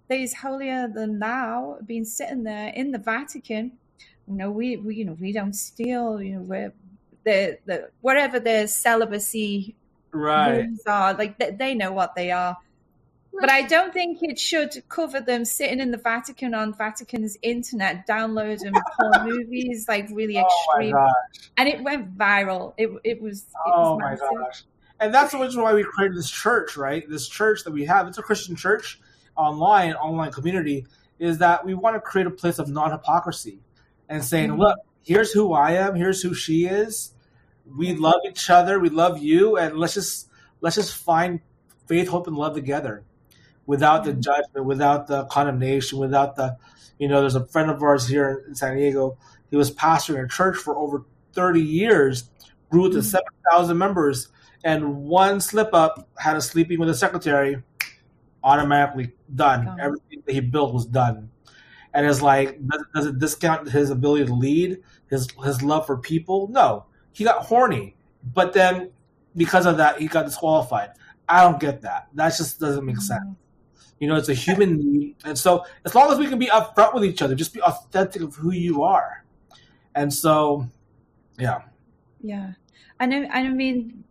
[0.10, 3.74] these holier than thou, been sitting there in the Vatican.
[4.28, 6.74] You know, we, we you know, we don't steal, you know, we're
[7.24, 9.76] the the whatever their celibacy
[10.14, 10.66] Right.
[10.66, 12.58] rules are, like they, they know what they are.
[13.40, 18.06] But I don't think it should cover them sitting in the Vatican on Vatican's internet
[18.08, 20.96] downloading porn movies, like really Oh extreme.
[21.58, 22.74] and it went viral.
[22.78, 23.42] It it was.
[23.42, 24.28] It Oh was my massive.
[24.40, 24.64] gosh.
[25.00, 27.08] And that's the reason why we created this church, right?
[27.08, 28.08] This church that we have.
[28.08, 29.00] It's a Christian church
[29.36, 30.88] online, online community,
[31.20, 33.60] is that we want to create a place of non hypocrisy
[34.10, 34.58] and saying, Mhm.
[34.60, 37.14] look, here's who I am, here's who she is.
[37.78, 40.28] We love each other, we love you, and let's just
[40.62, 41.42] let's just find
[41.86, 43.04] faith, hope, and love together
[43.68, 46.58] without the judgment, without the condemnation, without the
[47.00, 49.20] you know, there's a friend of ours here in San Diego.
[49.52, 52.32] He was pastoring a church for over 30 years,
[52.72, 53.04] grew to Mhm.
[53.04, 54.30] 7,000 members,
[54.64, 57.62] and one slip up had a sleeping with a secretary,
[58.44, 59.66] automatically done.
[59.66, 59.80] Gone.
[59.80, 61.30] Everything that he built was done.
[61.94, 65.98] And it's like, does, does it discount his ability to lead, his his love for
[65.98, 66.48] people?
[66.52, 67.96] No, he got horny,
[68.34, 68.90] but then
[69.36, 70.90] because of that, he got disqualified.
[71.30, 72.08] I don't get that.
[72.16, 73.24] That just doesn't make sense.
[74.00, 76.94] You know, it's a human need, and so as long as we can be upfront
[76.94, 79.24] with each other, just be authentic of who you are.
[79.96, 80.68] And so,
[81.40, 81.62] yeah,
[82.22, 82.54] Yeah,
[83.00, 84.04] and I, I mean,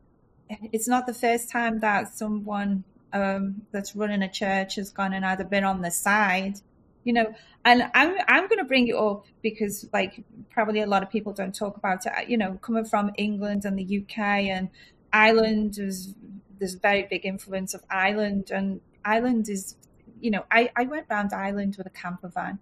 [0.73, 5.25] it's not the first time that someone um, that's running a church has gone and
[5.25, 6.61] either been on the side,
[7.05, 7.35] you know.
[7.65, 11.33] And I'm I'm going to bring it up because, like, probably a lot of people
[11.33, 12.29] don't talk about it.
[12.29, 14.69] You know, coming from England and the UK and
[15.13, 16.15] Ireland, is
[16.59, 19.77] there's very big influence of Ireland, and Ireland is,
[20.21, 22.59] you know, I I went round Ireland with a camper van,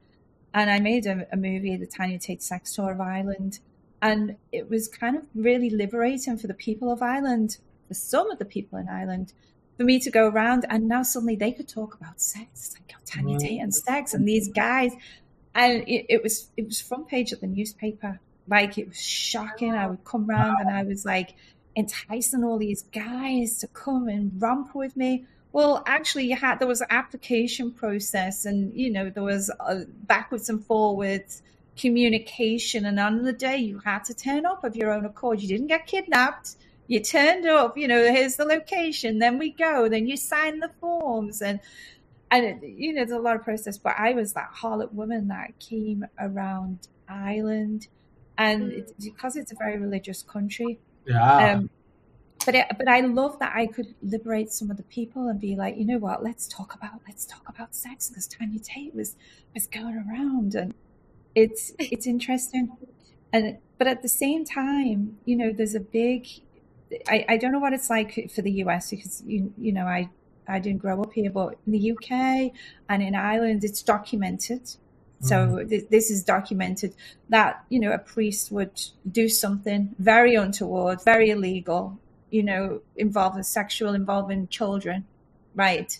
[0.52, 3.60] and I made a, a movie, the Tanya Tate Sex Tour of Ireland
[4.04, 7.56] and it was kind of really liberating for the people of Ireland,
[7.88, 9.32] for some of the people in Ireland,
[9.78, 13.00] for me to go around and now suddenly they could talk about sex, like oh,
[13.06, 14.92] Tanya Tate and sex, and these guys,
[15.54, 18.20] and it, it was it was front page of the newspaper.
[18.46, 19.72] Like it was shocking.
[19.72, 21.34] I would come round and I was like
[21.74, 25.24] enticing all these guys to come and romp with me.
[25.54, 29.84] Well, actually, you had there was an application process, and you know there was a
[29.86, 31.42] backwards and forwards
[31.76, 32.84] communication.
[32.86, 35.40] And on the day, you had to turn up of your own accord.
[35.40, 36.56] You didn't get kidnapped.
[36.88, 37.78] You turned up.
[37.78, 39.20] You know, here's the location.
[39.20, 39.88] Then we go.
[39.88, 41.60] Then you sign the forms, and
[42.32, 43.78] and it, you know, there's a lot of process.
[43.78, 47.86] But I was that harlot woman that came around Ireland,
[48.36, 48.78] and Mm.
[48.78, 50.80] it's because it's a very religious country.
[51.06, 51.70] yeah, Um,
[52.44, 55.56] but it, but I love that I could liberate some of the people and be
[55.56, 56.22] like, you know what?
[56.22, 59.16] Let's talk about let's talk about sex because Tanya Tate was
[59.54, 60.74] was going around, and
[61.34, 62.76] it's it's interesting.
[63.32, 66.28] And but at the same time, you know, there's a big.
[67.08, 70.10] I, I don't know what it's like for the US because you you know I
[70.46, 72.52] I didn't grow up here, but in the UK
[72.88, 74.70] and in Ireland, it's documented.
[75.20, 75.68] So mm-hmm.
[75.68, 76.94] th- this is documented
[77.30, 78.80] that you know a priest would
[79.10, 81.98] do something very untoward, very illegal,
[82.34, 85.06] you know, involving sexual involving children,
[85.54, 85.96] right?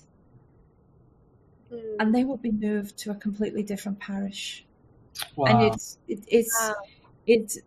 [1.73, 1.97] Mm.
[2.01, 4.65] And they will be moved to a completely different parish,
[5.37, 5.47] wow.
[5.47, 6.75] and it's it, it's Wow.
[7.29, 7.59] it's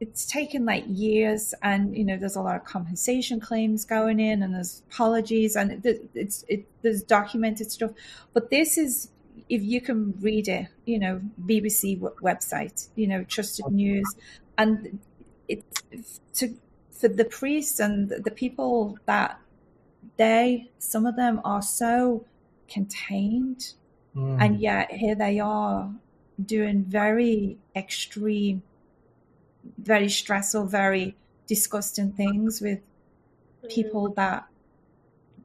[0.00, 4.42] it's taken like years, and you know, there's a lot of compensation claims going in,
[4.42, 7.90] and there's apologies, and it, it's it there's documented stuff,
[8.32, 9.10] but this is
[9.50, 14.16] if you can read it, you know, BBC w- website, you know, trusted news,
[14.56, 14.98] and
[15.46, 15.82] it's
[16.32, 16.54] to
[16.98, 19.40] for the priests and the people that
[20.16, 22.24] they some of them are so
[22.68, 23.74] contained
[24.16, 24.36] Mm.
[24.40, 25.92] and yet here they are
[26.44, 28.62] doing very extreme
[29.76, 31.14] very stressful very
[31.46, 32.80] disgusting things with
[33.68, 34.46] people that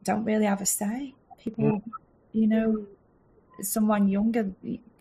[0.04, 1.14] don't really have a say.
[1.40, 1.82] People
[2.32, 2.86] you know
[3.62, 4.52] someone younger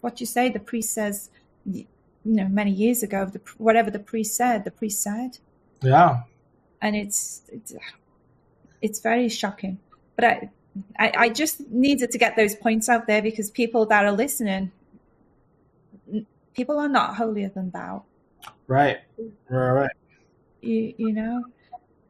[0.01, 1.31] what you say the priest says
[1.65, 1.87] you
[2.25, 5.39] know many years ago the, whatever the priest said the priest said.
[5.83, 6.23] Yeah,
[6.83, 7.75] and it's it's,
[8.83, 9.79] it's very shocking.
[10.17, 10.51] But I,
[10.99, 14.73] I I just needed to get those points out there because people that are listening,
[16.55, 18.05] people are not holier than thou.
[18.67, 18.99] right,
[19.49, 19.97] right, right.
[20.61, 21.45] You you know,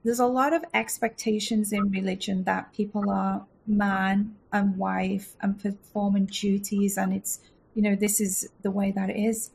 [0.03, 6.27] there's a lot of expectations in religion that people are man and wife and performing
[6.27, 7.41] duties, and it's
[7.75, 9.51] you know, this is the way that it is.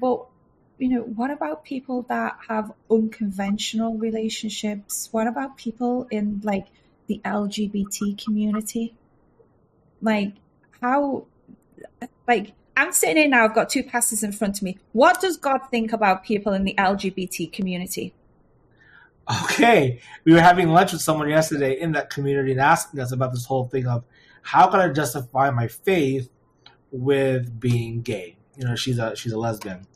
[0.00, 0.26] But,
[0.78, 5.08] you know, what about people that have unconventional relationships?
[5.10, 6.66] What about people in like
[7.06, 8.94] the LGBT community?
[10.00, 10.34] Like,
[10.80, 11.26] how,
[12.28, 14.78] like, I'm sitting here now, I've got two pastors in front of me.
[14.92, 18.14] What does God think about people in the LGBT community?
[19.44, 23.32] Okay, we were having lunch with someone yesterday in that community and asking us about
[23.32, 24.04] this whole thing of
[24.42, 26.30] how can I justify my faith
[26.90, 28.36] with being gay?
[28.56, 29.86] You know, she's a she's a lesbian.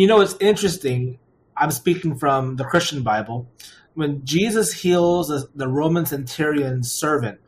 [0.00, 1.18] You know, it's interesting.
[1.54, 3.52] I'm speaking from the Christian Bible.
[3.92, 7.38] When Jesus heals the, Roman centurion's servant,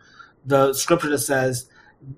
[0.45, 1.71] the scripture that says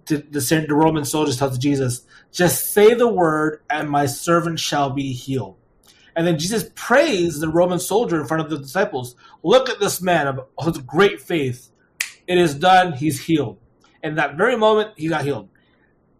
[0.07, 4.91] the, the, the Roman soldiers tells Jesus, "Just say the word, and my servant shall
[4.91, 5.57] be healed."
[6.17, 9.15] And then Jesus praised the Roman soldier in front of the disciples.
[9.45, 11.71] Look at this man of his great faith.
[12.27, 12.95] It is done.
[12.95, 13.61] He's healed.
[14.03, 15.49] And that very moment, he got healed.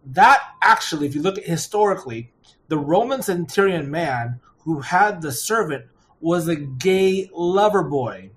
[0.05, 2.31] That actually, if you look at historically,
[2.67, 5.85] the Roman centurion man who had the servant
[6.19, 8.31] was a gay lover boy.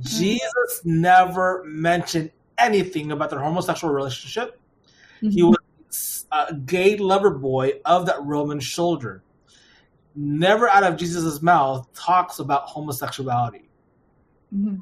[0.00, 4.60] Jesus never mentioned anything about their homosexual relationship.
[5.22, 5.30] Mm-hmm.
[5.30, 9.22] He was a gay lover boy of that Roman soldier
[10.16, 13.68] never out of Jesus' mouth talks about homosexuality.
[14.54, 14.76] Mm-hmm.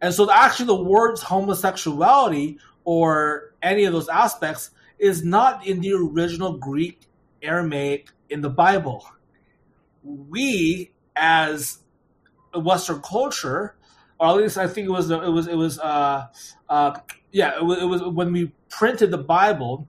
[0.00, 5.92] And so, actually, the words homosexuality or any of those aspects is not in the
[5.92, 7.00] original Greek
[7.44, 9.06] Aramaic in the Bible.
[10.02, 11.78] We, as
[12.52, 13.76] a Western culture,
[14.18, 16.26] or at least I think it was it was it was uh,
[16.68, 16.98] uh,
[17.32, 19.88] yeah it was, it was when we printed the Bible,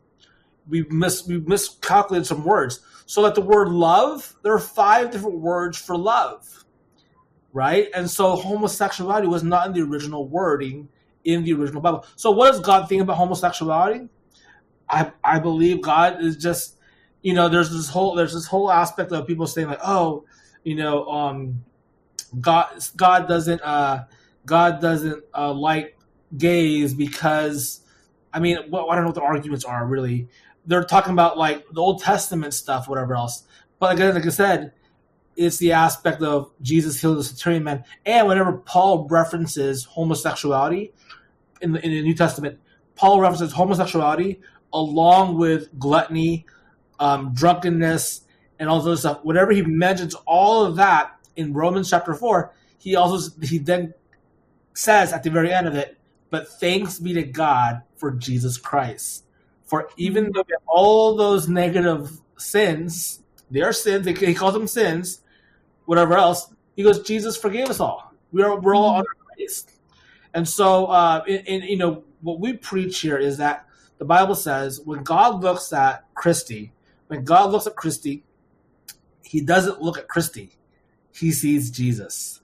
[0.68, 2.80] we mis we miscalculated some words.
[3.08, 6.66] So that the word love, there are five different words for love,
[7.54, 7.88] right?
[7.94, 10.90] And so homosexuality was not in the original wording
[11.24, 12.06] in the original Bible.
[12.16, 14.10] So what does God think about homosexuality?
[14.90, 16.75] I I believe God is just,
[17.26, 20.26] you know, there's this whole there's this whole aspect of people saying like, oh,
[20.64, 21.66] you know, um,
[22.40, 24.04] God God doesn't uh
[24.46, 25.98] God doesn't uh, like
[26.38, 27.82] gays because
[28.32, 30.28] I mean, well, I don't know what the arguments are really,
[30.68, 33.42] they're talking about like the Old Testament stuff, whatever else.
[33.80, 34.74] But again, like I said,
[35.36, 40.94] it's the aspect of Jesus healing the centurion man, and whenever Paul references homosexuality
[41.60, 42.60] in the in the New Testament,
[42.96, 46.46] Paul references homosexuality along with gluttony,
[47.00, 48.22] um, drunkenness,
[48.60, 49.20] and all those stuff.
[49.24, 53.94] Whatever he mentions all of that in Romans chapter four, he also he then
[54.74, 55.98] says at the very end of it,
[56.30, 59.26] "But thanks be to God for Jesus Christ."
[59.66, 64.06] For even though all those negative sins, they are sins.
[64.06, 65.22] He calls them sins,
[65.86, 66.54] whatever else.
[66.76, 68.14] He goes, Jesus forgave us all.
[68.32, 69.66] We are we're all under grace.
[70.34, 73.66] And so, uh, in, in, you know, what we preach here is that
[73.98, 76.74] the Bible says when God looks at Christy,
[77.16, 78.24] when God looks at Christy,
[79.22, 80.52] He doesn't look at Christy.
[81.14, 82.42] He sees Jesus,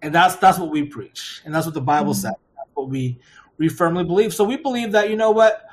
[0.00, 2.20] and that's that's what we preach, and that's what the Bible mm-hmm.
[2.20, 2.34] says.
[2.56, 3.18] That's what we
[3.58, 4.32] we firmly believe.
[4.32, 5.64] So we believe that you know what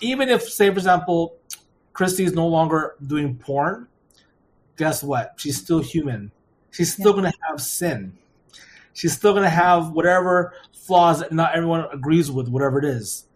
[0.00, 1.36] even if, say, for example,
[1.92, 3.88] Christy is no longer doing porn,
[4.76, 5.34] guess what?
[5.36, 6.30] She's still human.
[6.70, 7.20] She's still yeah.
[7.20, 8.16] going to have sin.
[8.94, 13.26] She's still going to have whatever flaws that not everyone agrees with, whatever it is.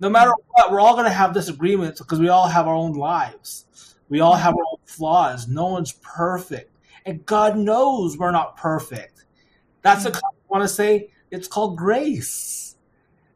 [0.00, 2.94] No matter what, we're all going to have disagreements because we all have our own
[2.94, 3.66] lives.
[4.08, 5.46] We all have our own flaws.
[5.46, 6.74] No one's perfect.
[7.06, 9.24] And God knows we're not perfect.
[9.82, 10.16] That's mm-hmm.
[10.16, 11.10] I want to say.
[11.30, 12.76] It's called grace.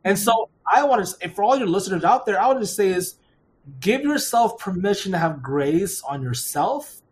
[0.03, 2.66] And so I want to, say, for all your listeners out there, I want to
[2.66, 3.16] say is
[3.81, 7.03] give yourself permission to have grace on yourself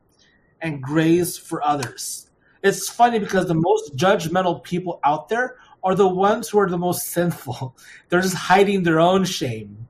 [0.61, 2.31] and grace for others.
[2.63, 6.79] It's funny because the most judgmental people out there are the ones who are the
[6.79, 7.77] most sinful.
[8.09, 9.89] They're just hiding their own shame.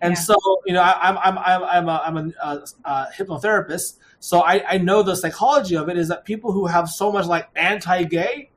[0.00, 0.20] And yeah.
[0.20, 0.36] so,
[0.66, 3.98] you know, I, am I'm, I'm, I'm a, I'm a, a, a hypnotherapist.
[4.18, 7.26] So I, I know the psychology of it is that people who have so much
[7.26, 8.50] like anti-gay,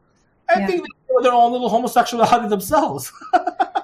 [0.50, 0.68] I yeah.
[0.68, 3.12] think they know their own little homosexuality themselves.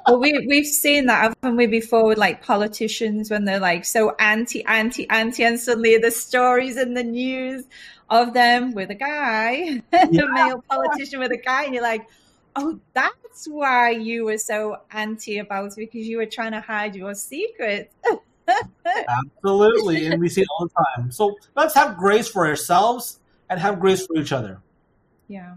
[0.07, 4.15] well, we we've seen that haven't we before with like politicians when they're like so
[4.19, 7.63] anti, anti, anti, and suddenly the stories in the news
[8.09, 10.03] of them with a guy, yeah.
[10.03, 12.07] a male politician with a guy, and you're like,
[12.56, 16.95] oh, that's why you were so anti about it because you were trying to hide
[16.95, 17.91] your secret.
[19.07, 21.11] Absolutely, and we see it all the time.
[21.11, 23.19] So let's have grace for ourselves
[23.49, 24.60] and have grace for each other.
[25.28, 25.56] Yeah.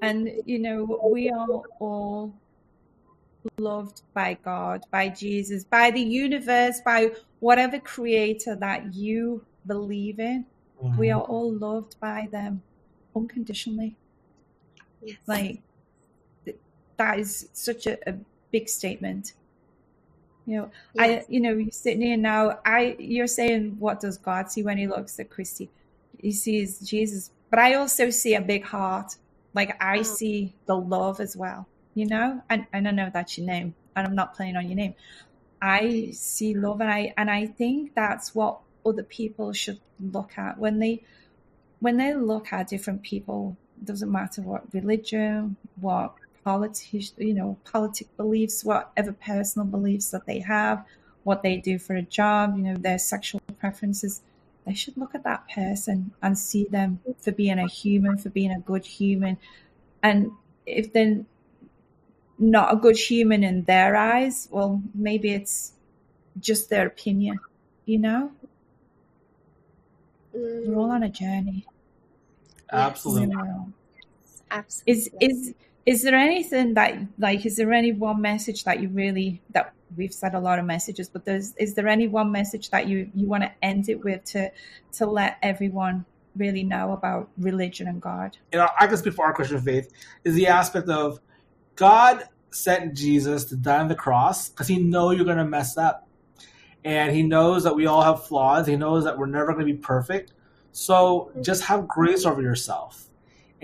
[0.00, 2.34] And you know, we are all
[3.58, 7.10] loved by God, by Jesus, by the universe, by
[7.40, 10.46] whatever creator that you believe in.
[10.82, 10.98] Mm-hmm.
[10.98, 12.62] We are all loved by them
[13.14, 13.96] unconditionally.
[15.02, 15.18] Yes.
[15.26, 15.62] Like,
[16.96, 18.14] that is such a, a
[18.50, 19.32] big statement.
[20.46, 21.24] You know, Yes.
[21.26, 22.58] I, you know, you're sitting here now.
[22.66, 25.70] I, you're saying, what does God see when He looks at Christy?
[26.18, 29.16] He sees Jesus, but I also see a big heart.
[29.54, 30.02] Like I Oh.
[30.02, 31.68] see the love as well.
[31.94, 34.76] You know, and and I know that's your name, and I'm not playing on your
[34.76, 34.94] name.
[35.62, 40.58] I see love, and I and I think that's what other people should look at
[40.58, 41.04] when they
[41.80, 43.56] when they look at different people.
[43.82, 46.14] Doesn't matter what religion, what
[46.44, 50.84] politics, you know, politic beliefs, whatever personal beliefs that they have,
[51.24, 54.20] what they do for a job, you know, their sexual preferences.
[54.66, 58.52] They should look at that person and see them for being a human, for being
[58.52, 59.38] a good human.
[60.02, 60.32] And
[60.66, 61.24] if they're
[62.38, 65.72] not a good human in their eyes, well, maybe it's
[66.40, 67.38] just their opinion,
[67.84, 68.32] you know?
[70.32, 70.94] We're all mm.
[70.94, 71.66] on a journey.
[72.72, 73.28] Absolutely.
[73.28, 73.72] You know?
[74.50, 74.92] Absolutely.
[74.92, 75.54] Is is
[75.86, 80.14] is there anything that like is there any one message that you really that we've
[80.14, 83.26] said a lot of messages, but there's is there any one message that you you
[83.26, 84.50] want to end it with to
[84.92, 86.04] to let everyone
[86.36, 88.36] really know about religion and God?
[88.52, 89.92] you know, I speak for our Christian faith,
[90.24, 91.20] is the aspect of
[91.76, 95.76] God sent Jesus to die on the cross because he know you're going to mess
[95.76, 96.08] up.
[96.84, 98.66] And he knows that we all have flaws.
[98.66, 100.32] He knows that we're never going to be perfect.
[100.72, 103.06] So just have grace over yourself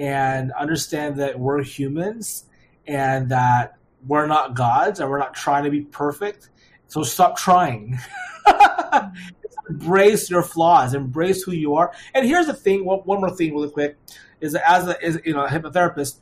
[0.01, 2.47] and understand that we're humans
[2.87, 6.49] and that we're not gods and we're not trying to be perfect.
[6.89, 7.99] So stop trying.
[9.69, 11.93] embrace your flaws, embrace who you are.
[12.15, 13.99] And here's the thing, one, one more thing really quick,
[14.41, 16.19] is that as a, as, you know, a hypnotherapist,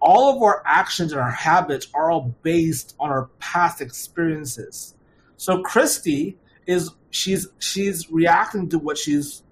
[0.00, 4.94] all of our actions and our habits are all based on our past experiences.
[5.36, 9.42] So Christy is she's she's reacting to what she's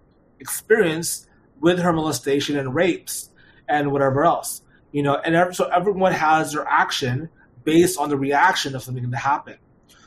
[0.40, 1.28] experienced
[1.60, 3.28] with her molestation and rapes
[3.68, 4.62] and whatever else.
[4.92, 7.28] You know, and ev- so everyone has their action
[7.64, 9.58] based on the reaction of something that happened.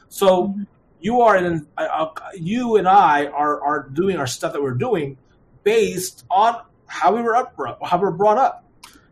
[0.08, 0.56] So
[1.00, 4.74] you are in uh, uh, you and I are are doing our stuff that we're
[4.74, 5.18] doing
[5.64, 8.66] based on how we were up how we were brought up,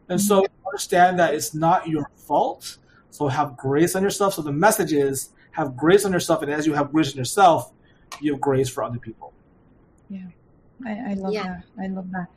[0.09, 2.77] and so understand that it's not your fault.
[3.11, 4.33] So have grace on yourself.
[4.35, 7.71] So the message is have grace on yourself, and as you have grace on yourself,
[8.19, 9.33] you have grace for other people.
[10.85, 11.43] I, I love Yeah.
[11.43, 11.83] that.
[11.83, 12.27] I love that.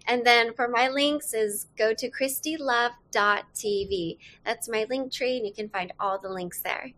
[0.07, 4.17] And then for my links is go to christylove.tv.
[4.43, 6.93] That's my link tree, and you can find all the links there.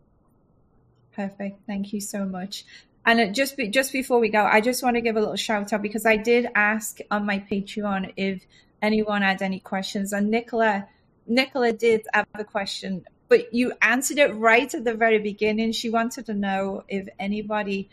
[1.14, 1.60] Perfect.
[1.66, 2.64] Thank you so much.
[3.04, 5.72] And just be, just before we go, I just want to give a little shout
[5.72, 8.46] out because I did ask on my Patreon if
[8.80, 10.86] anyone had any questions, and Nicola
[11.26, 15.72] Nicola did have a question, but you answered it right at the very beginning.
[15.72, 17.88] She wanted to know if anybody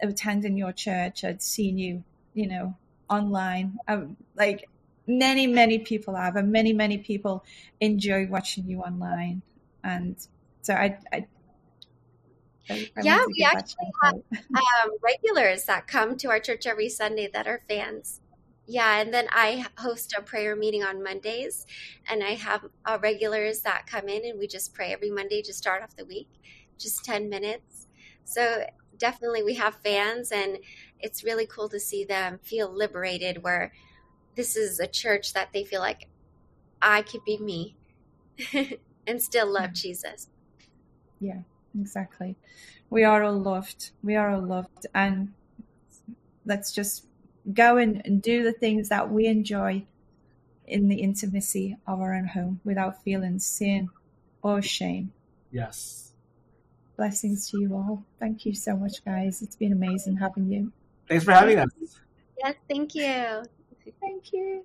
[0.00, 2.02] attending your church had seen you,
[2.34, 2.76] you know,
[3.08, 3.78] online.
[3.88, 4.68] Um, like
[5.06, 7.44] many, many people have, and many, many people
[7.80, 9.42] enjoy watching you online.
[9.84, 10.16] And
[10.62, 11.26] so I, I,
[12.70, 14.14] I, I Yeah, we actually have.
[14.14, 18.20] Um, regulars that come to our church every Sunday that are fans.
[18.66, 21.66] Yeah, and then I host a prayer meeting on Mondays,
[22.08, 25.52] and I have uh, regulars that come in, and we just pray every Monday to
[25.52, 26.28] start off the week,
[26.78, 27.88] just 10 minutes.
[28.24, 28.64] So
[28.98, 30.58] definitely we have fans, and
[31.00, 33.72] it's really cool to see them feel liberated where
[34.36, 36.08] this is a church that they feel like
[36.80, 37.76] I could be me
[39.06, 40.28] and still love Jesus.
[41.20, 41.40] Yeah,
[41.78, 42.36] exactly.
[42.90, 43.90] We are all loved.
[44.02, 44.86] We are all loved.
[44.94, 45.32] And
[46.44, 47.04] let's just
[47.52, 49.84] go and, and do the things that we enjoy
[50.66, 53.90] in the intimacy of our own home without feeling sin
[54.42, 55.12] or shame.
[55.50, 56.12] Yes.
[56.96, 58.04] Blessings to you all.
[58.18, 59.42] Thank you so much, guys.
[59.42, 60.72] It's been amazing having you.
[61.08, 61.68] Thanks for having us.
[62.38, 63.42] Yes, thank you.
[64.00, 64.64] Thank you.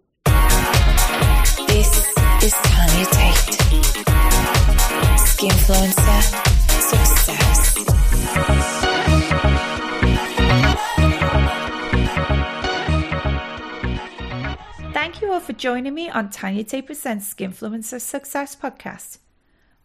[15.58, 19.18] Joining me on Tanya Tate Presents Skinfluencer Success Podcast.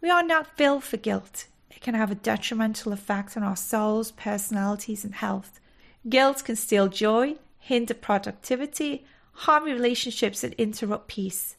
[0.02, 1.46] We are not built for guilt.
[1.70, 5.60] It can have a detrimental effect on our souls, personalities, and health.
[6.06, 11.56] Guilt can steal joy, hinder productivity, harm relationships, and interrupt peace.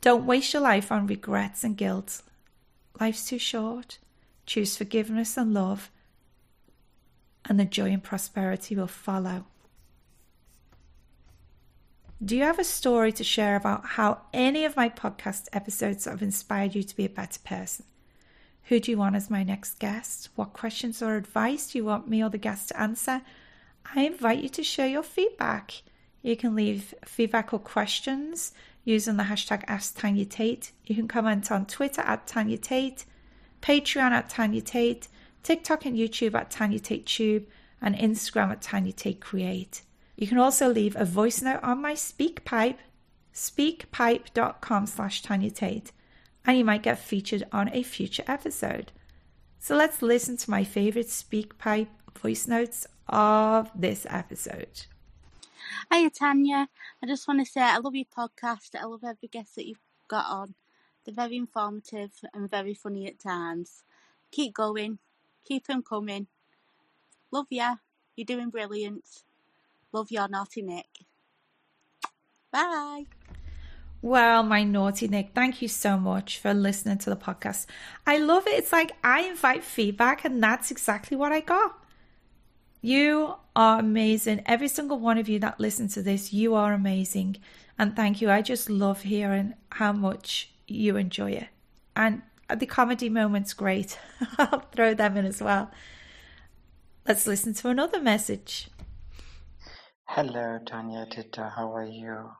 [0.00, 2.22] Don't waste your life on regrets and guilt.
[2.98, 3.98] Life's too short.
[4.46, 5.90] Choose forgiveness and love,
[7.44, 9.44] and the joy and prosperity will follow.
[12.22, 16.20] Do you have a story to share about how any of my podcast episodes have
[16.20, 17.86] inspired you to be a better person?
[18.64, 20.28] Who do you want as my next guest?
[20.34, 23.22] What questions or advice do you want me or the guest to answer?
[23.94, 25.82] I invite you to share your feedback.
[26.22, 28.52] You can leave feedback or questions
[28.84, 30.70] using the hashtag AskTanyaTate.
[30.84, 33.04] You can comment on Twitter at Tanya Tate,
[33.62, 35.08] Patreon at Tanya Tate,
[35.42, 37.46] TikTok and YouTube at Tanya Tate Tube,
[37.80, 39.82] and Instagram at Tanya Tate Create.
[40.16, 42.76] You can also leave a voice note on my SpeakPipe,
[43.34, 45.50] speakpipe.com slash Tanya
[46.44, 48.92] and you might get featured on a future episode.
[49.58, 51.88] So let's listen to my favorite SpeakPipe
[52.18, 54.86] voice notes of this episode.
[55.92, 56.68] Hiya Tanya,
[57.02, 58.74] I just want to say I love your podcast.
[58.78, 59.78] I love every guest that you've
[60.08, 60.54] got on.
[61.04, 63.82] They're very informative and very funny at times.
[64.30, 64.98] Keep going,
[65.44, 66.26] keep them coming.
[67.30, 67.76] Love ya.
[68.16, 69.04] You're doing brilliant.
[69.92, 70.88] Love your naughty Nick.
[72.52, 73.06] Bye.
[74.02, 77.66] Well, my naughty Nick, thank you so much for listening to the podcast.
[78.06, 78.54] I love it.
[78.54, 81.79] It's like I invite feedback, and that's exactly what I got.
[82.82, 84.42] You are amazing.
[84.46, 87.36] Every single one of you that listen to this, you are amazing.
[87.78, 88.30] And thank you.
[88.30, 91.48] I just love hearing how much you enjoy it.
[91.94, 93.98] And the comedy moment's great.
[94.38, 95.70] I'll throw them in as well.
[97.06, 98.68] Let's listen to another message.
[100.06, 102.30] Hello, Tanya Tita, how are you?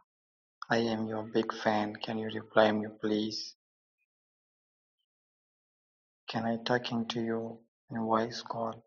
[0.70, 1.96] I am your big fan.
[1.96, 3.54] Can you reply me, please?
[6.28, 7.58] Can I talk into you
[7.90, 8.84] in voice call?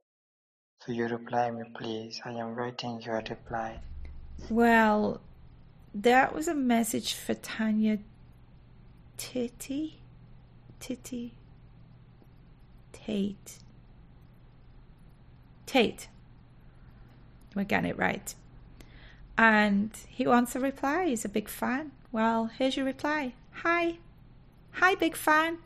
[0.85, 2.19] So you reply me, please.
[2.25, 3.79] I am waiting your reply.
[4.49, 5.21] Well,
[5.95, 7.99] that was a message for Tanya
[9.15, 9.99] Titty?
[10.81, 11.35] Titty?
[12.91, 13.59] Tate.
[15.65, 16.07] Tate.
[17.55, 18.35] We're getting it right.
[19.37, 21.07] And he wants a reply.
[21.07, 21.91] He's a big fan.
[22.11, 23.35] Well, here's your reply.
[23.61, 23.99] Hi.
[24.73, 25.59] Hi, big fan.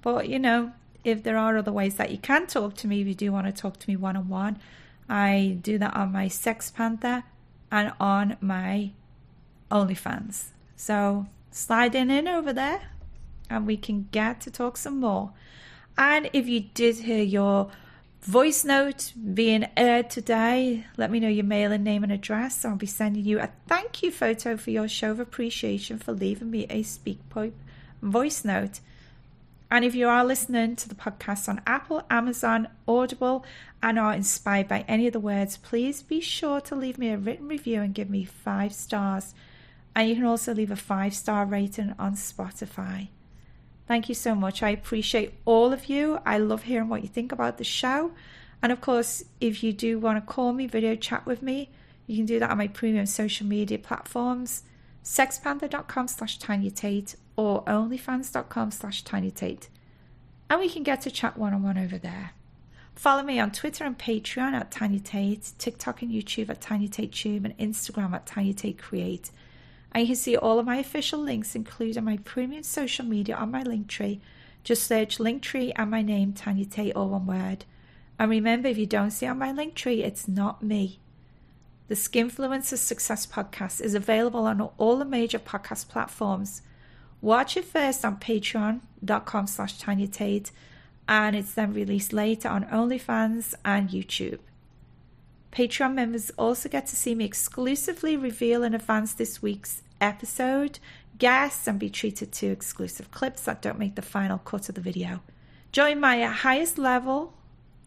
[0.00, 0.72] But, you know,
[1.04, 3.46] if there are other ways that you can talk to me, if you do want
[3.46, 4.58] to talk to me one on one,
[5.08, 7.24] I do that on my Sex Panther
[7.70, 8.92] and on my
[9.70, 10.48] OnlyFans.
[10.76, 12.82] So slide in, over there
[13.50, 15.32] and we can get to talk some more.
[15.96, 17.70] And if you did hear your
[18.22, 22.64] voice note being aired today, let me know your mailing name and address.
[22.64, 26.50] I'll be sending you a thank you photo for your show of appreciation for leaving
[26.50, 27.52] me a SpeakPipe
[28.00, 28.80] voice note.
[29.72, 33.42] And if you are listening to the podcast on Apple, Amazon, Audible,
[33.82, 37.16] and are inspired by any of the words, please be sure to leave me a
[37.16, 39.32] written review and give me five stars.
[39.96, 43.08] And you can also leave a five star rating on Spotify.
[43.88, 44.62] Thank you so much.
[44.62, 46.20] I appreciate all of you.
[46.26, 48.12] I love hearing what you think about the show.
[48.62, 51.70] And of course, if you do want to call me, video chat with me,
[52.06, 54.64] you can do that on my premium social media platforms,
[55.02, 59.68] sexpanther.com slash Tanya Tate or onlyfans.com slash Tanya Tate.
[60.50, 62.32] And we can get to chat one on one over there.
[62.94, 67.12] Follow me on Twitter and Patreon at Tanya Tate, TikTok and YouTube at Tanya Tate
[67.12, 69.30] Tube, and Instagram at Tanya Tate Create.
[69.92, 73.50] And you can see all of my official links, including my premium social media on
[73.50, 74.20] my link tree.
[74.64, 77.64] Just search Linktree and my name, Tanya Tate, all one word.
[78.18, 81.00] And remember, if you don't see on my link tree, it's not me.
[81.88, 86.62] The Skinfluencer Success Podcast is available on all the major podcast platforms.
[87.22, 90.50] Watch it first on patreon.com slash Tanya Tate,
[91.08, 94.40] and it's then released later on OnlyFans and YouTube.
[95.52, 100.80] Patreon members also get to see me exclusively reveal in advance this week's episode,
[101.18, 104.80] guests, and be treated to exclusive clips that don't make the final cut of the
[104.80, 105.20] video.
[105.70, 107.34] Join my highest level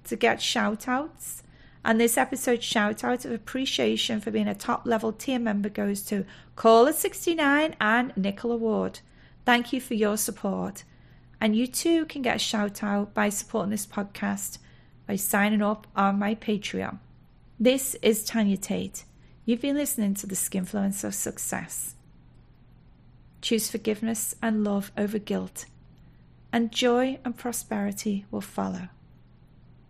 [0.06, 1.44] to get shout outs.
[1.84, 6.03] And this episode's shout out of appreciation for being a top level tier member goes
[6.03, 6.26] to
[6.56, 9.02] Caller69 and Nicola Ward.
[9.46, 10.84] Thank you for your support.
[11.40, 14.58] And you too can get a shout out by supporting this podcast
[15.08, 16.98] by signing up on my Patreon.
[17.60, 19.06] This is Tanya Tate.
[19.46, 21.94] You've been listening to the Skinfluencer Success.
[23.42, 25.66] Choose forgiveness and love over guilt,
[26.52, 28.90] and joy and prosperity will follow.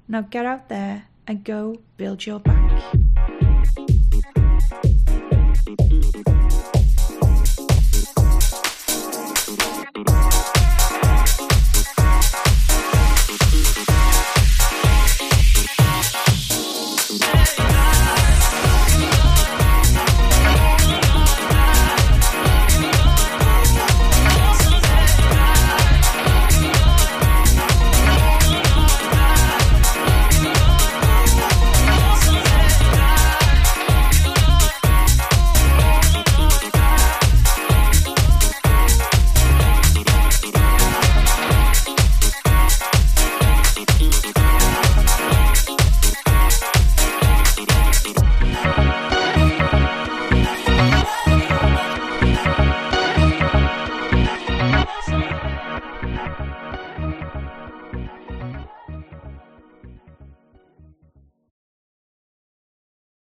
[0.09, 2.83] Now get out there and go build your bank.
[9.95, 10.54] Thank you.